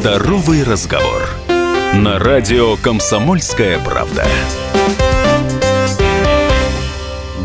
Здоровый 0.00 0.64
разговор. 0.64 1.28
На 1.92 2.18
радио 2.18 2.74
«Комсомольская 2.76 3.78
правда». 3.78 4.24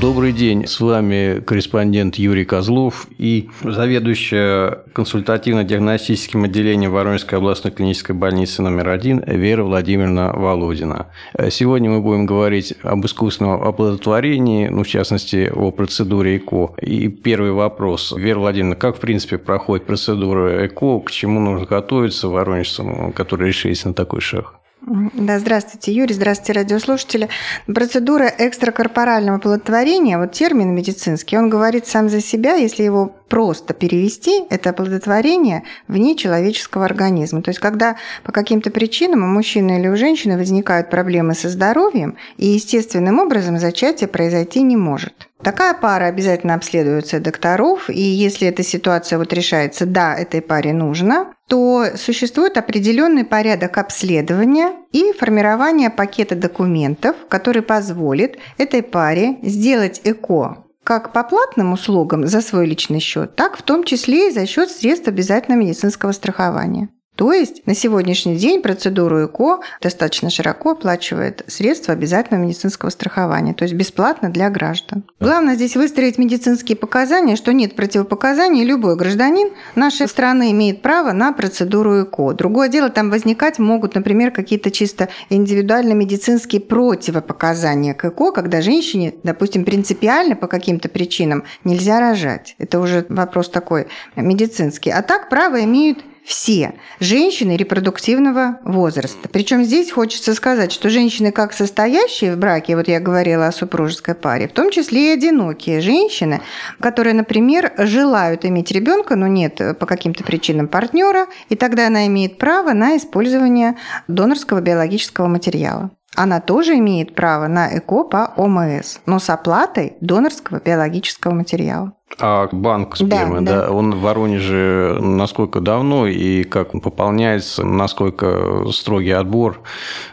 Добрый 0.06 0.34
день, 0.34 0.68
с 0.68 0.80
вами 0.82 1.40
корреспондент 1.40 2.18
Юрий 2.18 2.46
Козлов 2.46 3.08
и 3.18 3.50
заведующая 3.64 4.84
консультативно-диагностическим 4.94 6.44
отделением 6.44 6.92
Воронежской 6.92 7.40
областной 7.40 7.74
клинической 7.74 8.16
больницы 8.16 8.62
номер 8.62 8.90
один 8.90 9.24
Вера 9.26 9.64
Владимировна 9.64 10.32
Володина. 10.32 11.08
Сегодня 11.50 11.90
мы 11.90 12.02
будем 12.02 12.28
говорить 12.28 12.76
об 12.84 13.04
искусственном 13.04 13.64
оплодотворении, 13.64 14.68
ну, 14.68 14.84
в 14.84 14.88
частности, 14.88 15.52
о 15.52 15.72
процедуре 15.72 16.38
ЭКО. 16.38 16.76
И 16.84 17.08
первый 17.08 17.54
вопрос. 17.54 18.14
Вера 18.16 18.38
Владимировна, 18.38 18.76
как, 18.76 18.98
в 18.98 19.00
принципе, 19.00 19.40
проходит 19.40 19.88
процедура 19.88 20.68
ЭКО, 20.68 21.00
к 21.00 21.10
чему 21.10 21.40
нужно 21.40 21.66
готовиться 21.66 22.28
воронежцам, 22.28 23.12
которые 23.12 23.48
решились 23.48 23.84
на 23.86 23.96
такой 23.96 24.22
шаг? 24.22 24.54
Да, 24.88 25.40
здравствуйте, 25.40 25.92
Юрий, 25.92 26.14
здравствуйте, 26.14 26.60
радиослушатели. 26.60 27.28
Процедура 27.66 28.32
экстракорпорального 28.38 29.40
оплодотворения, 29.40 30.20
вот 30.20 30.34
термин 30.34 30.76
медицинский, 30.76 31.38
он 31.40 31.50
говорит 31.50 31.88
сам 31.88 32.08
за 32.08 32.22
себя, 32.22 32.54
если 32.54 32.84
его 32.84 33.16
просто 33.28 33.74
перевести, 33.74 34.44
это 34.50 34.70
оплодотворение 34.72 35.64
вне 35.88 36.16
человеческого 36.16 36.86
организма. 36.86 37.42
То 37.42 37.50
есть, 37.50 37.60
когда 37.60 37.98
по 38.24 38.32
каким-то 38.32 38.72
причинам 38.72 39.24
у 39.24 39.28
мужчины 39.28 39.80
или 39.80 39.88
у 39.88 39.96
женщины 39.96 40.38
возникают 40.38 40.90
проблемы 40.90 41.34
со 41.34 41.50
здоровьем, 41.50 42.18
и 42.38 42.48
естественным 42.48 43.20
образом 43.20 43.58
зачатие 43.58 44.08
произойти 44.08 44.62
не 44.62 44.78
может. 44.78 45.30
Такая 45.44 45.74
пара 45.76 46.06
обязательно 46.06 46.56
обследуется 46.56 47.20
докторов, 47.20 47.90
и 47.90 48.02
если 48.02 48.48
эта 48.48 48.64
ситуация 48.64 49.20
вот 49.20 49.32
решается, 49.34 49.86
да, 49.86 50.16
этой 50.16 50.42
паре 50.42 50.74
нужно, 50.74 51.34
то 51.48 51.86
существует 51.96 52.58
определенный 52.58 53.26
порядок 53.26 53.78
обследования 53.78 54.72
и 54.92 55.12
формирования 55.14 55.92
пакета 55.92 56.36
документов, 56.36 57.16
который 57.30 57.62
позволит 57.62 58.40
этой 58.58 58.82
паре 58.82 59.38
сделать 59.44 60.02
ЭКО 60.04 60.65
как 60.86 61.12
по 61.14 61.24
платным 61.24 61.74
услугам 61.74 62.28
за 62.28 62.42
свой 62.42 62.68
личный 62.68 63.00
счет, 63.00 63.36
так 63.36 63.58
в 63.58 63.64
том 63.64 63.84
числе 63.84 64.30
и 64.30 64.32
за 64.32 64.46
счет 64.46 64.70
средств 64.70 65.08
обязательного 65.08 65.62
медицинского 65.62 66.12
страхования. 66.12 66.90
То 67.16 67.32
есть 67.32 67.66
на 67.66 67.74
сегодняшний 67.74 68.36
день 68.36 68.62
процедуру 68.62 69.26
ЭКО 69.26 69.60
достаточно 69.82 70.30
широко 70.30 70.72
оплачивает 70.72 71.44
средства 71.48 71.94
обязательного 71.94 72.44
медицинского 72.44 72.90
страхования, 72.90 73.54
то 73.54 73.64
есть 73.64 73.74
бесплатно 73.74 74.30
для 74.30 74.50
граждан. 74.50 75.04
Главное 75.20 75.56
здесь 75.56 75.76
выстроить 75.76 76.18
медицинские 76.18 76.76
показания, 76.76 77.36
что 77.36 77.54
нет 77.54 77.76
противопоказаний, 77.76 78.66
любой 78.66 78.98
гражданин 78.98 79.52
нашей 79.76 80.08
страны 80.08 80.52
имеет 80.52 80.82
право 80.82 81.14
на 81.14 81.32
процедуру 81.32 82.04
ЭКО. 82.04 82.34
Другое 82.34 82.68
дело, 82.68 82.90
там 82.90 83.10
возникать 83.10 83.60
могут, 83.60 83.96
например, 83.96 84.32
какие-то 84.32 84.70
чисто 84.72 85.10
индивидуальные 85.30 85.96
медицинские 85.96 86.62
противопоказания 86.62 87.94
к 87.94 88.06
ЭКО, 88.06 88.32
когда 88.32 88.62
женщине, 88.62 89.14
допустим, 89.24 89.64
принципиально 89.64 90.36
по 90.36 90.48
каким-то 90.48 90.90
причинам 90.90 91.44
нельзя 91.64 92.00
рожать. 92.00 92.56
Это 92.58 92.80
уже 92.80 93.06
вопрос 93.08 93.50
такой 93.50 93.88
медицинский. 94.16 94.90
А 94.90 95.02
так 95.02 95.30
право 95.30 95.64
имеют 95.64 96.00
все 96.26 96.74
женщины 97.00 97.56
репродуктивного 97.56 98.60
возраста. 98.64 99.30
Причем 99.32 99.64
здесь 99.64 99.92
хочется 99.92 100.34
сказать, 100.34 100.72
что 100.72 100.90
женщины, 100.90 101.32
как 101.32 101.54
состоящие 101.54 102.36
в 102.36 102.38
браке, 102.38 102.76
вот 102.76 102.88
я 102.88 103.00
говорила 103.00 103.48
о 103.48 103.52
супружеской 103.52 104.16
паре, 104.16 104.48
в 104.48 104.54
том 104.54 104.72
числе 104.72 105.10
и 105.10 105.14
одинокие 105.14 105.82
женщины, 105.82 106.42
которые, 106.80 107.14
например, 107.14 107.72
желают 107.78 108.44
иметь 108.46 108.72
ребенка, 108.72 109.16
но 109.16 109.28
нет 109.28 109.62
по 109.80 109.86
каким-то 109.86 110.24
причинам 110.24 110.68
партнера, 110.68 111.28
и 111.50 111.56
тогда 111.56 111.88
она 111.88 112.08
имеет 112.08 112.38
право 112.40 112.74
на 112.74 112.98
использование 112.98 113.76
донорского 114.08 114.62
биологического 114.62 115.28
материала 115.28 115.92
она 116.16 116.40
тоже 116.40 116.76
имеет 116.76 117.14
право 117.14 117.48
на 117.48 117.78
ЭКО 117.78 118.04
по 118.06 118.34
ОМС, 118.38 119.00
но 119.06 119.20
с 119.20 119.30
оплатой 119.30 119.98
донорского 120.00 120.60
биологического 120.60 121.34
материала. 121.34 121.94
А 122.18 122.48
банк 122.52 122.96
спермы, 122.96 123.42
да, 123.42 123.56
да. 123.56 123.62
да, 123.64 123.72
он 123.72 123.94
в 123.94 124.02
Воронеже 124.02 125.00
насколько 125.02 125.60
давно 125.60 126.08
и 126.08 126.44
как 126.44 126.74
он 126.74 126.80
пополняется, 126.80 127.66
насколько 127.66 128.66
строгий 128.72 129.12
отбор 129.12 129.62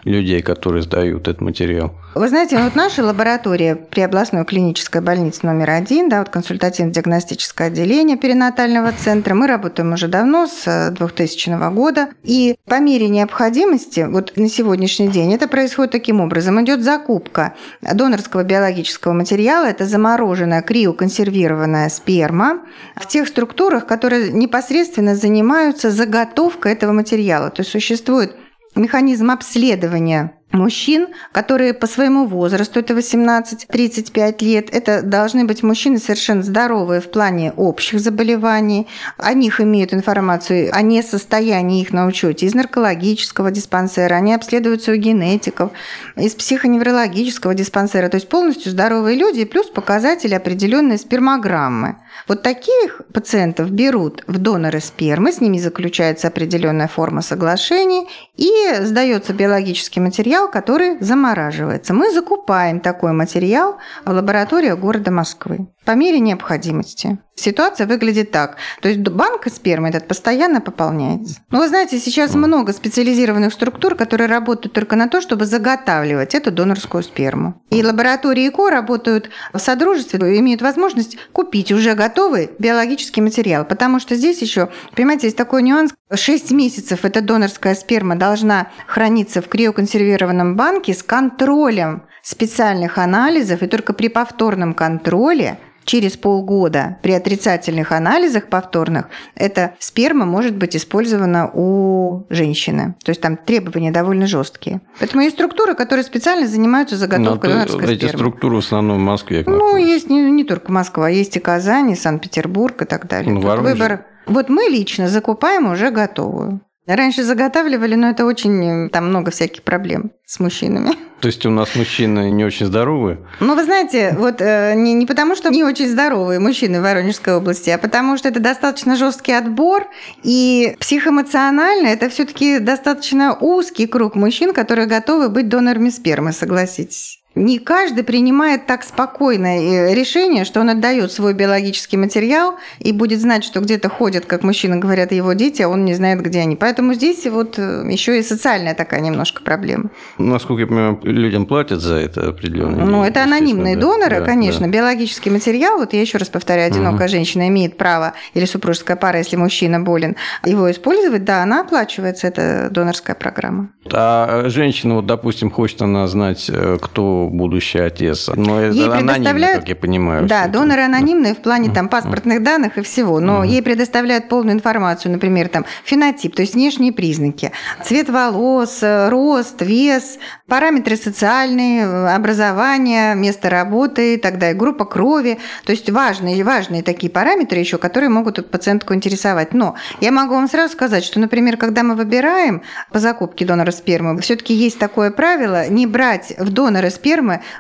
людей, 0.04 0.42
которые 0.42 0.82
сдают 0.82 1.28
этот 1.28 1.40
материал? 1.40 1.92
Вы 2.14 2.28
знаете, 2.28 2.58
вот 2.58 2.74
наша 2.74 3.02
лаборатория 3.02 3.74
при 3.74 4.02
областной 4.02 4.44
клинической 4.44 5.00
больнице 5.00 5.46
номер 5.46 5.70
один, 5.70 6.10
да, 6.10 6.18
вот 6.18 6.28
консультативно-диагностическое 6.28 7.68
отделение 7.68 8.18
перинатального 8.18 8.92
центра, 8.92 9.34
мы 9.34 9.46
работаем 9.46 9.94
уже 9.94 10.08
давно, 10.08 10.46
с 10.46 10.90
2000 10.90 11.72
года, 11.72 12.08
и 12.22 12.56
по 12.66 12.80
мере 12.80 13.08
необходимости, 13.08 14.06
вот 14.06 14.32
на 14.36 14.50
сегодняшний 14.50 15.08
день 15.08 15.32
это 15.32 15.48
происходит 15.48 15.92
таким 15.92 16.20
образом, 16.20 16.62
идет 16.62 16.82
закупка 16.82 17.54
донорского 17.80 18.44
биологического 18.44 19.14
материала, 19.14 19.64
это 19.64 19.86
замороженная, 19.86 20.60
криоконсервированная 20.60 21.81
сперма 21.88 22.62
в 22.96 23.06
тех 23.06 23.28
структурах, 23.28 23.86
которые 23.86 24.32
непосредственно 24.32 25.14
занимаются 25.14 25.90
заготовкой 25.90 26.72
этого 26.72 26.92
материала, 26.92 27.50
то 27.50 27.60
есть 27.60 27.70
существует 27.70 28.34
механизм 28.74 29.30
обследования 29.30 30.38
мужчин, 30.52 31.08
которые 31.32 31.74
по 31.74 31.86
своему 31.86 32.26
возрасту, 32.26 32.80
это 32.80 32.94
18-35 32.94 34.44
лет, 34.44 34.68
это 34.70 35.02
должны 35.02 35.44
быть 35.44 35.62
мужчины 35.62 35.98
совершенно 35.98 36.42
здоровые 36.42 37.00
в 37.00 37.10
плане 37.10 37.52
общих 37.56 38.00
заболеваний, 38.00 38.86
о 39.16 39.32
них 39.34 39.60
имеют 39.60 39.92
информацию 39.94 40.70
о 40.72 40.82
несостоянии 40.82 41.82
их 41.82 41.92
на 41.92 42.06
учете 42.06 42.46
из 42.46 42.54
наркологического 42.54 43.50
диспансера, 43.50 44.14
они 44.14 44.34
обследуются 44.34 44.92
у 44.92 44.96
генетиков, 44.96 45.70
из 46.16 46.34
психоневрологического 46.34 47.54
диспансера, 47.54 48.08
то 48.08 48.16
есть 48.16 48.28
полностью 48.28 48.72
здоровые 48.72 49.16
люди, 49.16 49.44
плюс 49.44 49.66
показатели 49.68 50.34
определенной 50.34 50.98
спермограммы. 50.98 51.96
Вот 52.28 52.42
таких 52.42 53.02
пациентов 53.12 53.70
берут 53.70 54.22
в 54.26 54.38
доноры 54.38 54.80
спермы, 54.80 55.32
с 55.32 55.40
ними 55.40 55.58
заключается 55.58 56.28
определенная 56.28 56.88
форма 56.88 57.22
соглашений 57.22 58.08
и 58.36 58.52
сдается 58.80 59.32
биологический 59.32 60.00
материал, 60.00 60.41
материал, 60.42 60.48
который 60.48 60.98
замораживается. 61.00 61.94
Мы 61.94 62.10
закупаем 62.12 62.80
такой 62.80 63.12
материал 63.12 63.76
в 64.04 64.10
лаборатории 64.10 64.72
города 64.72 65.10
Москвы 65.10 65.66
по 65.84 65.92
мере 65.92 66.20
необходимости. 66.20 67.18
Ситуация 67.34 67.86
выглядит 67.86 68.30
так. 68.30 68.56
То 68.82 68.88
есть 68.88 69.00
банк 69.00 69.46
спермы 69.48 69.88
этот 69.88 70.06
постоянно 70.06 70.60
пополняется. 70.60 71.40
Ну, 71.50 71.58
вы 71.58 71.68
знаете, 71.68 71.98
сейчас 71.98 72.34
много 72.34 72.72
специализированных 72.72 73.52
структур, 73.52 73.94
которые 73.94 74.28
работают 74.28 74.74
только 74.74 74.96
на 74.96 75.08
то, 75.08 75.20
чтобы 75.20 75.46
заготавливать 75.46 76.34
эту 76.34 76.52
донорскую 76.52 77.02
сперму. 77.02 77.60
И 77.70 77.82
лаборатории 77.82 78.48
ЭКО 78.48 78.70
работают 78.70 79.30
в 79.52 79.58
содружестве, 79.58 80.38
имеют 80.38 80.62
возможность 80.62 81.16
купить 81.32 81.72
уже 81.72 81.94
готовый 81.94 82.50
биологический 82.58 83.22
материал. 83.22 83.64
Потому 83.64 83.98
что 83.98 84.14
здесь 84.14 84.42
еще, 84.42 84.68
понимаете, 84.94 85.26
есть 85.26 85.36
такой 85.36 85.62
нюанс. 85.62 85.92
6 86.14 86.50
месяцев 86.52 87.04
эта 87.04 87.22
донорская 87.22 87.74
сперма 87.74 88.16
должна 88.16 88.68
храниться 88.86 89.40
в 89.40 89.48
криоконсервированном 89.48 90.56
банке 90.56 90.92
с 90.92 91.02
контролем 91.02 92.04
специальных 92.22 92.98
анализов, 92.98 93.62
и 93.62 93.66
только 93.66 93.92
при 93.92 94.08
повторном 94.08 94.74
контроле 94.74 95.58
через 95.84 96.16
полгода 96.16 96.98
при 97.02 97.12
отрицательных 97.12 97.92
анализах 97.92 98.46
повторных 98.48 99.06
эта 99.34 99.74
сперма 99.78 100.24
может 100.24 100.54
быть 100.56 100.76
использована 100.76 101.50
у 101.52 102.24
женщины. 102.30 102.94
То 103.04 103.10
есть 103.10 103.20
там 103.20 103.36
требования 103.36 103.90
довольно 103.90 104.26
жесткие. 104.26 104.80
Поэтому 105.00 105.22
есть 105.22 105.34
структуры, 105.34 105.74
которые 105.74 106.04
специально 106.04 106.46
занимаются 106.46 106.96
заготовкой 106.96 107.50
Но 107.50 107.56
донорской 107.56 107.94
эти 107.94 108.04
спермы. 108.04 108.18
структуры 108.18 108.56
в 108.56 108.58
основном 108.58 108.98
в 108.98 109.02
Москве. 109.02 109.42
Ну, 109.46 109.76
есть 109.76 110.08
не, 110.08 110.30
не 110.30 110.44
только 110.44 110.70
Москва, 110.70 111.08
есть 111.08 111.36
и 111.36 111.40
Казань, 111.40 111.90
и 111.90 111.96
Санкт-Петербург 111.96 112.80
и 112.82 112.84
так 112.84 113.08
далее. 113.08 113.32
Ну, 113.32 113.40
Тут 113.40 113.60
выбор. 113.60 114.06
Вот 114.26 114.48
мы 114.48 114.64
лично 114.68 115.08
закупаем 115.08 115.70
уже 115.70 115.90
готовую. 115.90 116.60
Раньше 116.86 117.22
заготавливали, 117.22 117.94
но 117.94 118.10
это 118.10 118.24
очень 118.24 118.90
там 118.90 119.08
много 119.08 119.30
всяких 119.30 119.62
проблем 119.62 120.10
с 120.26 120.40
мужчинами. 120.40 120.90
То 121.20 121.28
есть 121.28 121.46
у 121.46 121.50
нас 121.50 121.76
мужчины 121.76 122.32
не 122.32 122.44
очень 122.44 122.66
здоровые? 122.66 123.18
Ну, 123.38 123.54
вы 123.54 123.62
знаете, 123.62 124.16
вот 124.18 124.40
э, 124.40 124.74
не, 124.74 124.92
не 124.92 125.06
потому, 125.06 125.36
что 125.36 125.50
не 125.50 125.62
очень 125.62 125.88
здоровые 125.88 126.40
мужчины 126.40 126.80
в 126.80 126.82
Воронежской 126.82 127.36
области, 127.36 127.70
а 127.70 127.78
потому 127.78 128.16
что 128.16 128.28
это 128.28 128.40
достаточно 128.40 128.96
жесткий 128.96 129.30
отбор, 129.30 129.86
и 130.24 130.76
психоэмоционально 130.80 131.86
это 131.86 132.08
все-таки 132.08 132.58
достаточно 132.58 133.36
узкий 133.38 133.86
круг 133.86 134.16
мужчин, 134.16 134.52
которые 134.52 134.88
готовы 134.88 135.28
быть 135.28 135.48
донорами 135.48 135.90
спермы, 135.90 136.32
согласитесь. 136.32 137.21
Не 137.34 137.58
каждый 137.58 138.04
принимает 138.04 138.66
так 138.66 138.84
спокойное 138.84 139.60
э, 139.90 139.94
решение, 139.94 140.44
что 140.44 140.60
он 140.60 140.70
отдает 140.70 141.12
свой 141.12 141.34
биологический 141.34 141.96
материал 141.96 142.56
и 142.78 142.92
будет 142.92 143.20
знать, 143.20 143.44
что 143.44 143.60
где-то 143.60 143.88
ходят, 143.88 144.26
как 144.26 144.42
мужчины 144.42 144.76
говорят, 144.76 145.12
его 145.12 145.32
дети, 145.32 145.62
а 145.62 145.68
он 145.68 145.84
не 145.84 145.94
знает, 145.94 146.20
где 146.20 146.40
они. 146.40 146.56
Поэтому 146.56 146.94
здесь 146.94 147.26
вот 147.26 147.58
э, 147.58 147.84
еще 147.90 148.18
и 148.18 148.22
социальная 148.22 148.74
такая 148.74 149.00
немножко 149.00 149.42
проблема. 149.42 149.90
Насколько 150.18 150.62
я 150.62 150.66
понимаю, 150.66 151.00
людям 151.02 151.46
платят 151.46 151.80
за 151.80 151.96
это 151.96 152.28
определенно. 152.28 152.84
Ну, 152.84 153.04
это 153.04 153.22
анонимные 153.22 153.76
да. 153.76 153.82
доноры, 153.82 154.20
Да, 154.20 154.26
конечно. 154.26 154.66
да. 154.66 154.72
Биологический 154.72 155.30
материал, 155.30 155.78
вот 155.78 155.92
я 155.92 156.00
еще 156.00 156.18
раз 156.18 156.28
повторяю, 156.28 156.68
одинокая 156.68 157.08
женщина 157.08 157.48
имеет 157.48 157.76
право, 157.76 158.12
или 158.34 158.44
супружеская 158.44 158.96
пара, 158.96 159.18
если 159.18 159.36
мужчина 159.36 159.80
болен, 159.80 160.16
его 160.44 160.70
использовать, 160.70 161.24
да, 161.24 161.42
она 161.42 161.62
оплачивается, 161.62 162.26
это 162.26 162.68
донорская 162.70 163.16
программа. 163.16 163.70
А 163.90 164.44
женщина, 164.48 164.96
вот, 164.96 165.06
допустим, 165.06 165.50
хочет 165.50 165.82
она 165.82 166.06
знать, 166.06 166.50
э, 166.52 166.78
кто 167.22 167.28
будущий 167.36 167.78
отец. 167.78 168.28
Но 168.34 168.60
это 168.60 168.74
Ей 168.74 168.90
предоставляют- 168.90 169.60
как 169.60 169.68
я 169.68 169.76
понимаю. 169.76 170.26
Да, 170.26 170.46
доноры 170.46 170.82
анонимные 170.82 171.34
в 171.34 171.38
плане 171.38 171.70
там 171.70 171.88
паспортных 171.88 172.42
данных 172.42 172.78
и 172.78 172.82
всего, 172.82 173.20
но 173.20 173.44
ей 173.44 173.62
предоставляют 173.62 174.28
полную 174.28 174.54
информацию, 174.56 175.12
например, 175.12 175.48
там 175.48 175.64
фенотип, 175.84 176.34
то 176.34 176.42
есть 176.42 176.54
внешние 176.54 176.92
признаки, 176.92 177.52
цвет 177.84 178.08
волос, 178.08 178.78
э, 178.82 179.08
рост, 179.08 179.62
вес, 179.62 180.18
параметры 180.48 180.96
социальные, 180.96 181.82
э, 181.84 182.14
образование, 182.14 183.14
место 183.14 183.50
работы 183.50 184.14
и 184.14 184.16
так 184.16 184.38
далее, 184.38 184.54
группа 184.58 184.84
крови, 184.84 185.38
то 185.64 185.72
есть 185.72 185.90
важные, 185.90 186.42
важные 186.44 186.82
такие 186.82 187.10
параметры 187.10 187.58
еще, 187.58 187.78
которые 187.78 188.10
могут 188.10 188.50
пациентку 188.50 188.94
интересовать. 188.94 189.54
Но 189.54 189.74
я 190.00 190.10
могу 190.10 190.34
вам 190.34 190.48
сразу 190.48 190.72
сказать, 190.72 191.04
что, 191.04 191.20
например, 191.20 191.56
когда 191.56 191.82
мы 191.82 191.94
выбираем 191.94 192.62
по 192.90 192.98
закупке 192.98 193.44
донора 193.44 193.70
спермы, 193.70 194.20
все-таки 194.20 194.54
есть 194.54 194.78
такое 194.78 195.10
правило 195.10 195.68
не 195.68 195.86
брать 195.86 196.34
в 196.38 196.50
доноры 196.50 196.90
спермы 196.90 197.11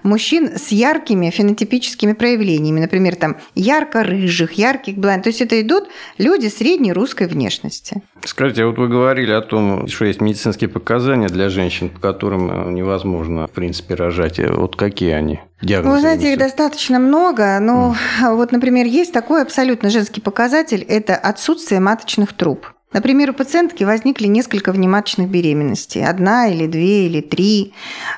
мужчин 0.02 0.56
с 0.56 0.68
яркими 0.68 1.30
фенотипическими 1.30 2.12
проявлениями, 2.12 2.80
например, 2.80 3.16
там 3.16 3.36
ярко-рыжих, 3.54 4.52
ярких 4.52 4.96
блонд. 4.96 5.24
То 5.24 5.28
есть 5.28 5.40
это 5.40 5.60
идут 5.60 5.88
люди 6.18 6.46
средней 6.48 6.92
русской 6.92 7.26
внешности. 7.26 8.02
Скажите, 8.24 8.62
а 8.62 8.66
вот 8.66 8.78
вы 8.78 8.88
говорили 8.88 9.32
о 9.32 9.40
том, 9.40 9.88
что 9.88 10.04
есть 10.04 10.20
медицинские 10.20 10.70
показания 10.70 11.28
для 11.28 11.48
женщин, 11.48 11.88
по 11.88 11.98
которым 11.98 12.68
э, 12.68 12.72
невозможно, 12.72 13.46
в 13.46 13.50
принципе, 13.50 13.94
рожать. 13.94 14.38
Э, 14.38 14.52
Вот 14.52 14.76
какие 14.76 15.10
они? 15.10 15.40
Диагнозы 15.60 15.94
Вы 15.94 16.00
знаете, 16.00 16.32
их 16.32 16.38
достаточно 16.38 16.98
много. 16.98 17.58
Но 17.60 17.96
вот, 18.22 18.52
например, 18.52 18.86
есть 18.86 19.12
такой 19.12 19.42
абсолютно 19.42 19.90
женский 19.90 20.20
показатель– 20.20 20.82
это 20.88 21.16
отсутствие 21.16 21.80
маточных 21.80 22.32
труб. 22.32 22.66
Например, 22.92 23.30
у 23.30 23.34
пациентки 23.34 23.84
возникли 23.84 24.26
несколько 24.26 24.72
внематочных 24.72 25.28
беременностей. 25.28 26.04
Одна 26.04 26.48
или 26.48 26.66
две 26.66 27.06
или 27.06 27.20
три. 27.20 27.74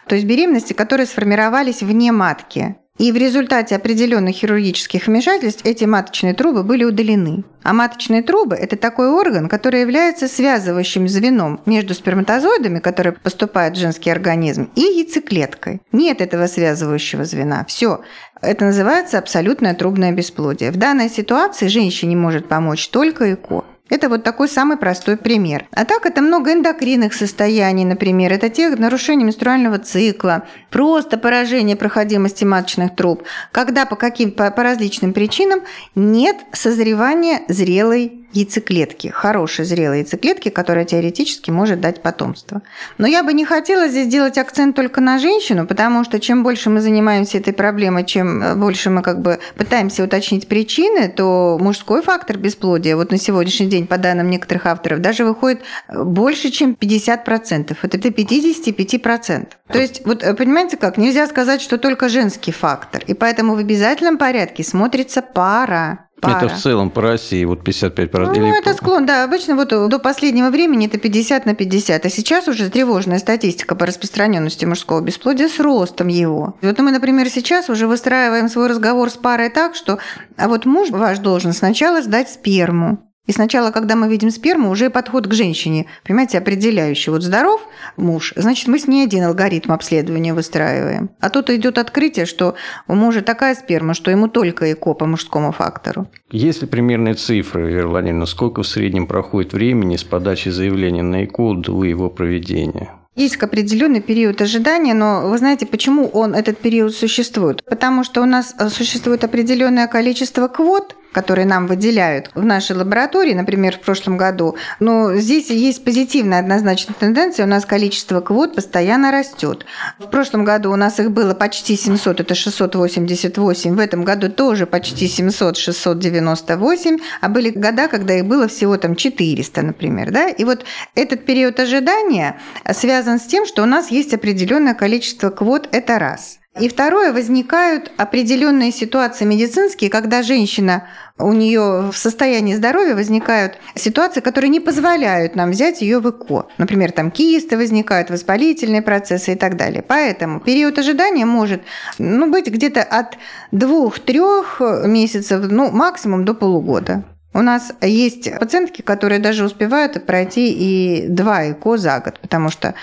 То 0.06 0.14
есть 0.14 0.26
беременности, 0.26 0.72
которые 0.72 1.06
сформировались 1.06 1.82
вне 1.82 2.12
матки. 2.12 2.76
И 2.96 3.10
в 3.10 3.16
результате 3.16 3.74
определенных 3.74 4.36
хирургических 4.36 5.08
вмешательств 5.08 5.62
эти 5.64 5.84
маточные 5.84 6.32
трубы 6.32 6.62
были 6.62 6.84
удалены. 6.84 7.42
А 7.64 7.72
маточные 7.72 8.22
трубы– 8.22 8.54
это 8.60 8.76
такой 8.76 9.08
орган, 9.08 9.48
который 9.48 9.80
является 9.80 10.28
связывающим 10.28 11.08
звеном 11.08 11.60
между 11.66 11.92
сперматозоидами, 11.94 12.78
которые 12.78 13.14
поступают 13.14 13.76
в 13.76 13.80
женский 13.80 14.10
организм, 14.10 14.70
и 14.76 14.82
яйцеклеткой. 14.82 15.82
Нет 15.90 16.20
этого 16.20 16.46
связывающего 16.46 17.24
звена. 17.24 17.64
Все. 17.66 18.02
Это 18.40 18.66
называется 18.66 19.18
абсолютное 19.18 19.74
трубное 19.74 20.12
бесплодие. 20.12 20.70
В 20.70 20.76
данной 20.76 21.10
ситуации 21.10 21.66
женщине 21.66 22.14
может 22.14 22.46
помочь 22.46 22.88
только 22.90 23.34
ЭКО. 23.34 23.64
Это 23.90 24.08
вот 24.08 24.22
такой 24.24 24.48
самый 24.48 24.78
простой 24.78 25.18
пример. 25.18 25.66
А 25.70 25.84
так 25.84 26.06
это 26.06 26.22
много 26.22 26.54
эндокринных 26.54 27.12
состояний, 27.12 27.84
например. 27.84 28.32
Это 28.32 28.48
те 28.48 28.70
нарушения 28.70 29.24
менструального 29.24 29.78
цикла, 29.78 30.46
просто 30.70 31.18
поражение 31.18 31.76
проходимости 31.76 32.44
маточных 32.44 32.96
труб, 32.96 33.24
когда 33.52 33.84
по 33.84 33.96
каким 33.96 34.32
по, 34.32 34.50
по 34.50 34.62
различным 34.62 35.12
причинам 35.12 35.60
нет 35.94 36.36
созревания 36.52 37.42
зрелой 37.48 38.23
яйцеклетки, 38.34 39.08
хорошей 39.08 39.64
зрелой 39.64 39.98
яйцеклетки, 39.98 40.48
которая 40.48 40.84
теоретически 40.84 41.50
может 41.50 41.80
дать 41.80 42.02
потомство. 42.02 42.62
Но 42.98 43.06
я 43.06 43.22
бы 43.22 43.32
не 43.32 43.44
хотела 43.44 43.88
здесь 43.88 44.08
делать 44.08 44.38
акцент 44.38 44.76
только 44.76 45.00
на 45.00 45.18
женщину, 45.18 45.66
потому 45.66 46.04
что 46.04 46.20
чем 46.20 46.42
больше 46.42 46.70
мы 46.70 46.80
занимаемся 46.80 47.38
этой 47.38 47.52
проблемой, 47.52 48.04
чем 48.04 48.42
э, 48.42 48.54
больше 48.56 48.90
мы 48.90 49.02
как 49.02 49.20
бы 49.20 49.38
пытаемся 49.56 50.04
уточнить 50.04 50.48
причины, 50.48 51.08
то 51.08 51.58
мужской 51.60 52.02
фактор 52.02 52.36
бесплодия 52.36 52.96
вот 52.96 53.10
на 53.10 53.18
сегодняшний 53.18 53.66
день, 53.66 53.86
по 53.86 53.98
данным 53.98 54.30
некоторых 54.30 54.66
авторов, 54.66 55.00
даже 55.00 55.24
выходит 55.24 55.62
э, 55.88 56.02
больше, 56.02 56.50
чем 56.50 56.76
50%. 56.78 57.76
Это 57.82 57.98
до 57.98 58.08
55%. 58.08 59.46
То 59.68 59.78
есть, 59.78 60.02
вот 60.04 60.22
э, 60.22 60.34
понимаете 60.34 60.76
как, 60.76 60.98
нельзя 60.98 61.26
сказать, 61.26 61.60
что 61.60 61.78
только 61.78 62.08
женский 62.08 62.52
фактор. 62.52 63.02
И 63.06 63.14
поэтому 63.14 63.54
в 63.54 63.58
обязательном 63.58 64.18
порядке 64.18 64.64
смотрится 64.64 65.22
пара. 65.22 66.03
Пара. 66.24 66.46
Это 66.46 66.54
в 66.54 66.58
целом 66.58 66.90
по 66.90 67.02
России, 67.02 67.44
вот 67.44 67.66
55%. 67.66 68.08
Ну, 68.26 68.32
или 68.32 68.58
это 68.58 68.74
склон, 68.74 69.06
да. 69.06 69.24
Обычно 69.24 69.54
вот 69.56 69.68
до 69.68 69.98
последнего 69.98 70.50
времени 70.50 70.86
это 70.86 70.98
50 70.98 71.46
на 71.46 71.54
50. 71.54 72.04
А 72.04 72.10
сейчас 72.10 72.48
уже 72.48 72.70
тревожная 72.70 73.18
статистика 73.18 73.74
по 73.74 73.86
распространенности 73.86 74.64
мужского 74.64 75.00
бесплодия 75.00 75.48
с 75.48 75.58
ростом 75.60 76.08
его. 76.08 76.56
Вот 76.62 76.78
мы, 76.78 76.90
например, 76.90 77.28
сейчас 77.28 77.68
уже 77.68 77.86
выстраиваем 77.86 78.48
свой 78.48 78.68
разговор 78.68 79.10
с 79.10 79.16
парой 79.16 79.50
так, 79.50 79.74
что 79.74 79.98
а 80.36 80.48
вот 80.48 80.64
муж 80.66 80.90
ваш 80.90 81.18
должен 81.18 81.52
сначала 81.52 82.02
сдать 82.02 82.30
сперму. 82.30 82.98
И 83.26 83.32
сначала, 83.32 83.70
когда 83.70 83.96
мы 83.96 84.08
видим 84.08 84.30
сперму, 84.30 84.70
уже 84.70 84.90
подход 84.90 85.26
к 85.26 85.32
женщине, 85.32 85.86
понимаете, 86.04 86.38
определяющий. 86.38 87.10
Вот 87.10 87.22
здоров 87.22 87.66
муж, 87.96 88.34
значит, 88.36 88.68
мы 88.68 88.78
с 88.78 88.86
ней 88.86 89.04
один 89.04 89.24
алгоритм 89.24 89.72
обследования 89.72 90.34
выстраиваем. 90.34 91.10
А 91.20 91.30
тут 91.30 91.48
идет 91.48 91.78
открытие, 91.78 92.26
что 92.26 92.54
у 92.86 92.94
мужа 92.94 93.22
такая 93.22 93.54
сперма, 93.54 93.94
что 93.94 94.10
ему 94.10 94.28
только 94.28 94.70
ЭКО 94.72 94.92
по 94.94 95.06
мужскому 95.06 95.52
фактору. 95.52 96.06
Есть 96.30 96.60
ли 96.60 96.68
примерные 96.68 97.14
цифры, 97.14 97.70
Вера 97.70 97.88
Владимировна, 97.88 98.26
сколько 98.26 98.62
в 98.62 98.66
среднем 98.66 99.06
проходит 99.06 99.54
времени 99.54 99.96
с 99.96 100.04
подачи 100.04 100.50
заявления 100.50 101.02
на 101.02 101.24
ЭКО 101.24 101.54
до 101.54 101.84
его 101.84 102.10
проведения? 102.10 102.90
Есть 103.16 103.36
определенный 103.36 104.00
период 104.00 104.42
ожидания, 104.42 104.92
но 104.92 105.28
вы 105.28 105.38
знаете, 105.38 105.66
почему 105.66 106.08
он, 106.08 106.34
этот 106.34 106.58
период 106.58 106.94
существует? 106.94 107.64
Потому 107.64 108.02
что 108.02 108.20
у 108.22 108.26
нас 108.26 108.56
э, 108.58 108.68
существует 108.68 109.22
определенное 109.22 109.86
количество 109.86 110.48
квот, 110.48 110.96
которые 111.14 111.46
нам 111.46 111.66
выделяют 111.66 112.30
в 112.34 112.44
нашей 112.44 112.76
лаборатории, 112.76 113.32
например, 113.32 113.76
в 113.76 113.80
прошлом 113.80 114.16
году. 114.16 114.56
Но 114.80 115.14
здесь 115.14 115.48
есть 115.48 115.84
позитивная 115.84 116.40
однозначная 116.40 116.96
тенденция. 116.98 117.46
У 117.46 117.48
нас 117.48 117.64
количество 117.64 118.20
квот 118.20 118.54
постоянно 118.54 119.12
растет. 119.12 119.64
В 119.98 120.06
прошлом 120.06 120.44
году 120.44 120.72
у 120.72 120.76
нас 120.76 120.98
их 120.98 121.12
было 121.12 121.34
почти 121.34 121.76
700, 121.76 122.20
это 122.20 122.34
688. 122.34 123.74
В 123.74 123.78
этом 123.78 124.04
году 124.04 124.28
тоже 124.28 124.66
почти 124.66 125.06
700, 125.06 125.56
698. 125.56 126.98
А 127.20 127.28
были 127.28 127.50
года, 127.50 127.88
когда 127.88 128.14
их 128.14 128.26
было 128.26 128.48
всего 128.48 128.76
там 128.76 128.96
400, 128.96 129.62
например. 129.62 130.10
Да? 130.10 130.28
И 130.28 130.44
вот 130.44 130.64
этот 130.96 131.24
период 131.24 131.60
ожидания 131.60 132.38
связан 132.72 133.20
с 133.20 133.22
тем, 133.22 133.46
что 133.46 133.62
у 133.62 133.66
нас 133.66 133.90
есть 133.90 134.12
определенное 134.12 134.74
количество 134.74 135.30
квот. 135.30 135.68
Это 135.70 135.98
раз. 136.00 136.40
И 136.60 136.68
второе, 136.68 137.12
возникают 137.12 137.90
определенные 137.96 138.70
ситуации 138.70 139.24
медицинские, 139.24 139.90
когда 139.90 140.22
женщина, 140.22 140.86
у 141.18 141.32
нее 141.32 141.90
в 141.92 141.96
состоянии 141.96 142.54
здоровья 142.54 142.94
возникают 142.94 143.58
ситуации, 143.74 144.20
которые 144.20 144.50
не 144.50 144.60
позволяют 144.60 145.34
нам 145.34 145.50
взять 145.50 145.82
ее 145.82 145.98
в 145.98 146.08
ЭКО. 146.08 146.46
Например, 146.58 146.92
там 146.92 147.10
кисты 147.10 147.56
возникают, 147.56 148.10
воспалительные 148.10 148.82
процессы 148.82 149.32
и 149.32 149.36
так 149.36 149.56
далее. 149.56 149.82
Поэтому 149.82 150.38
период 150.38 150.78
ожидания 150.78 151.24
может 151.24 151.62
ну, 151.98 152.30
быть 152.30 152.46
где-то 152.46 152.84
от 152.84 153.18
двух-трех 153.50 154.60
месяцев, 154.84 155.46
ну, 155.50 155.72
максимум 155.72 156.24
до 156.24 156.34
полугода. 156.34 157.02
У 157.34 157.42
нас 157.42 157.72
есть 157.80 158.30
пациентки, 158.38 158.80
которые 158.80 159.18
даже 159.18 159.44
успевают 159.44 160.06
пройти 160.06 160.52
и 160.52 161.08
два 161.08 161.50
ЭКО 161.50 161.76
за 161.76 161.98
год, 161.98 162.20
потому 162.20 162.48
что, 162.48 162.74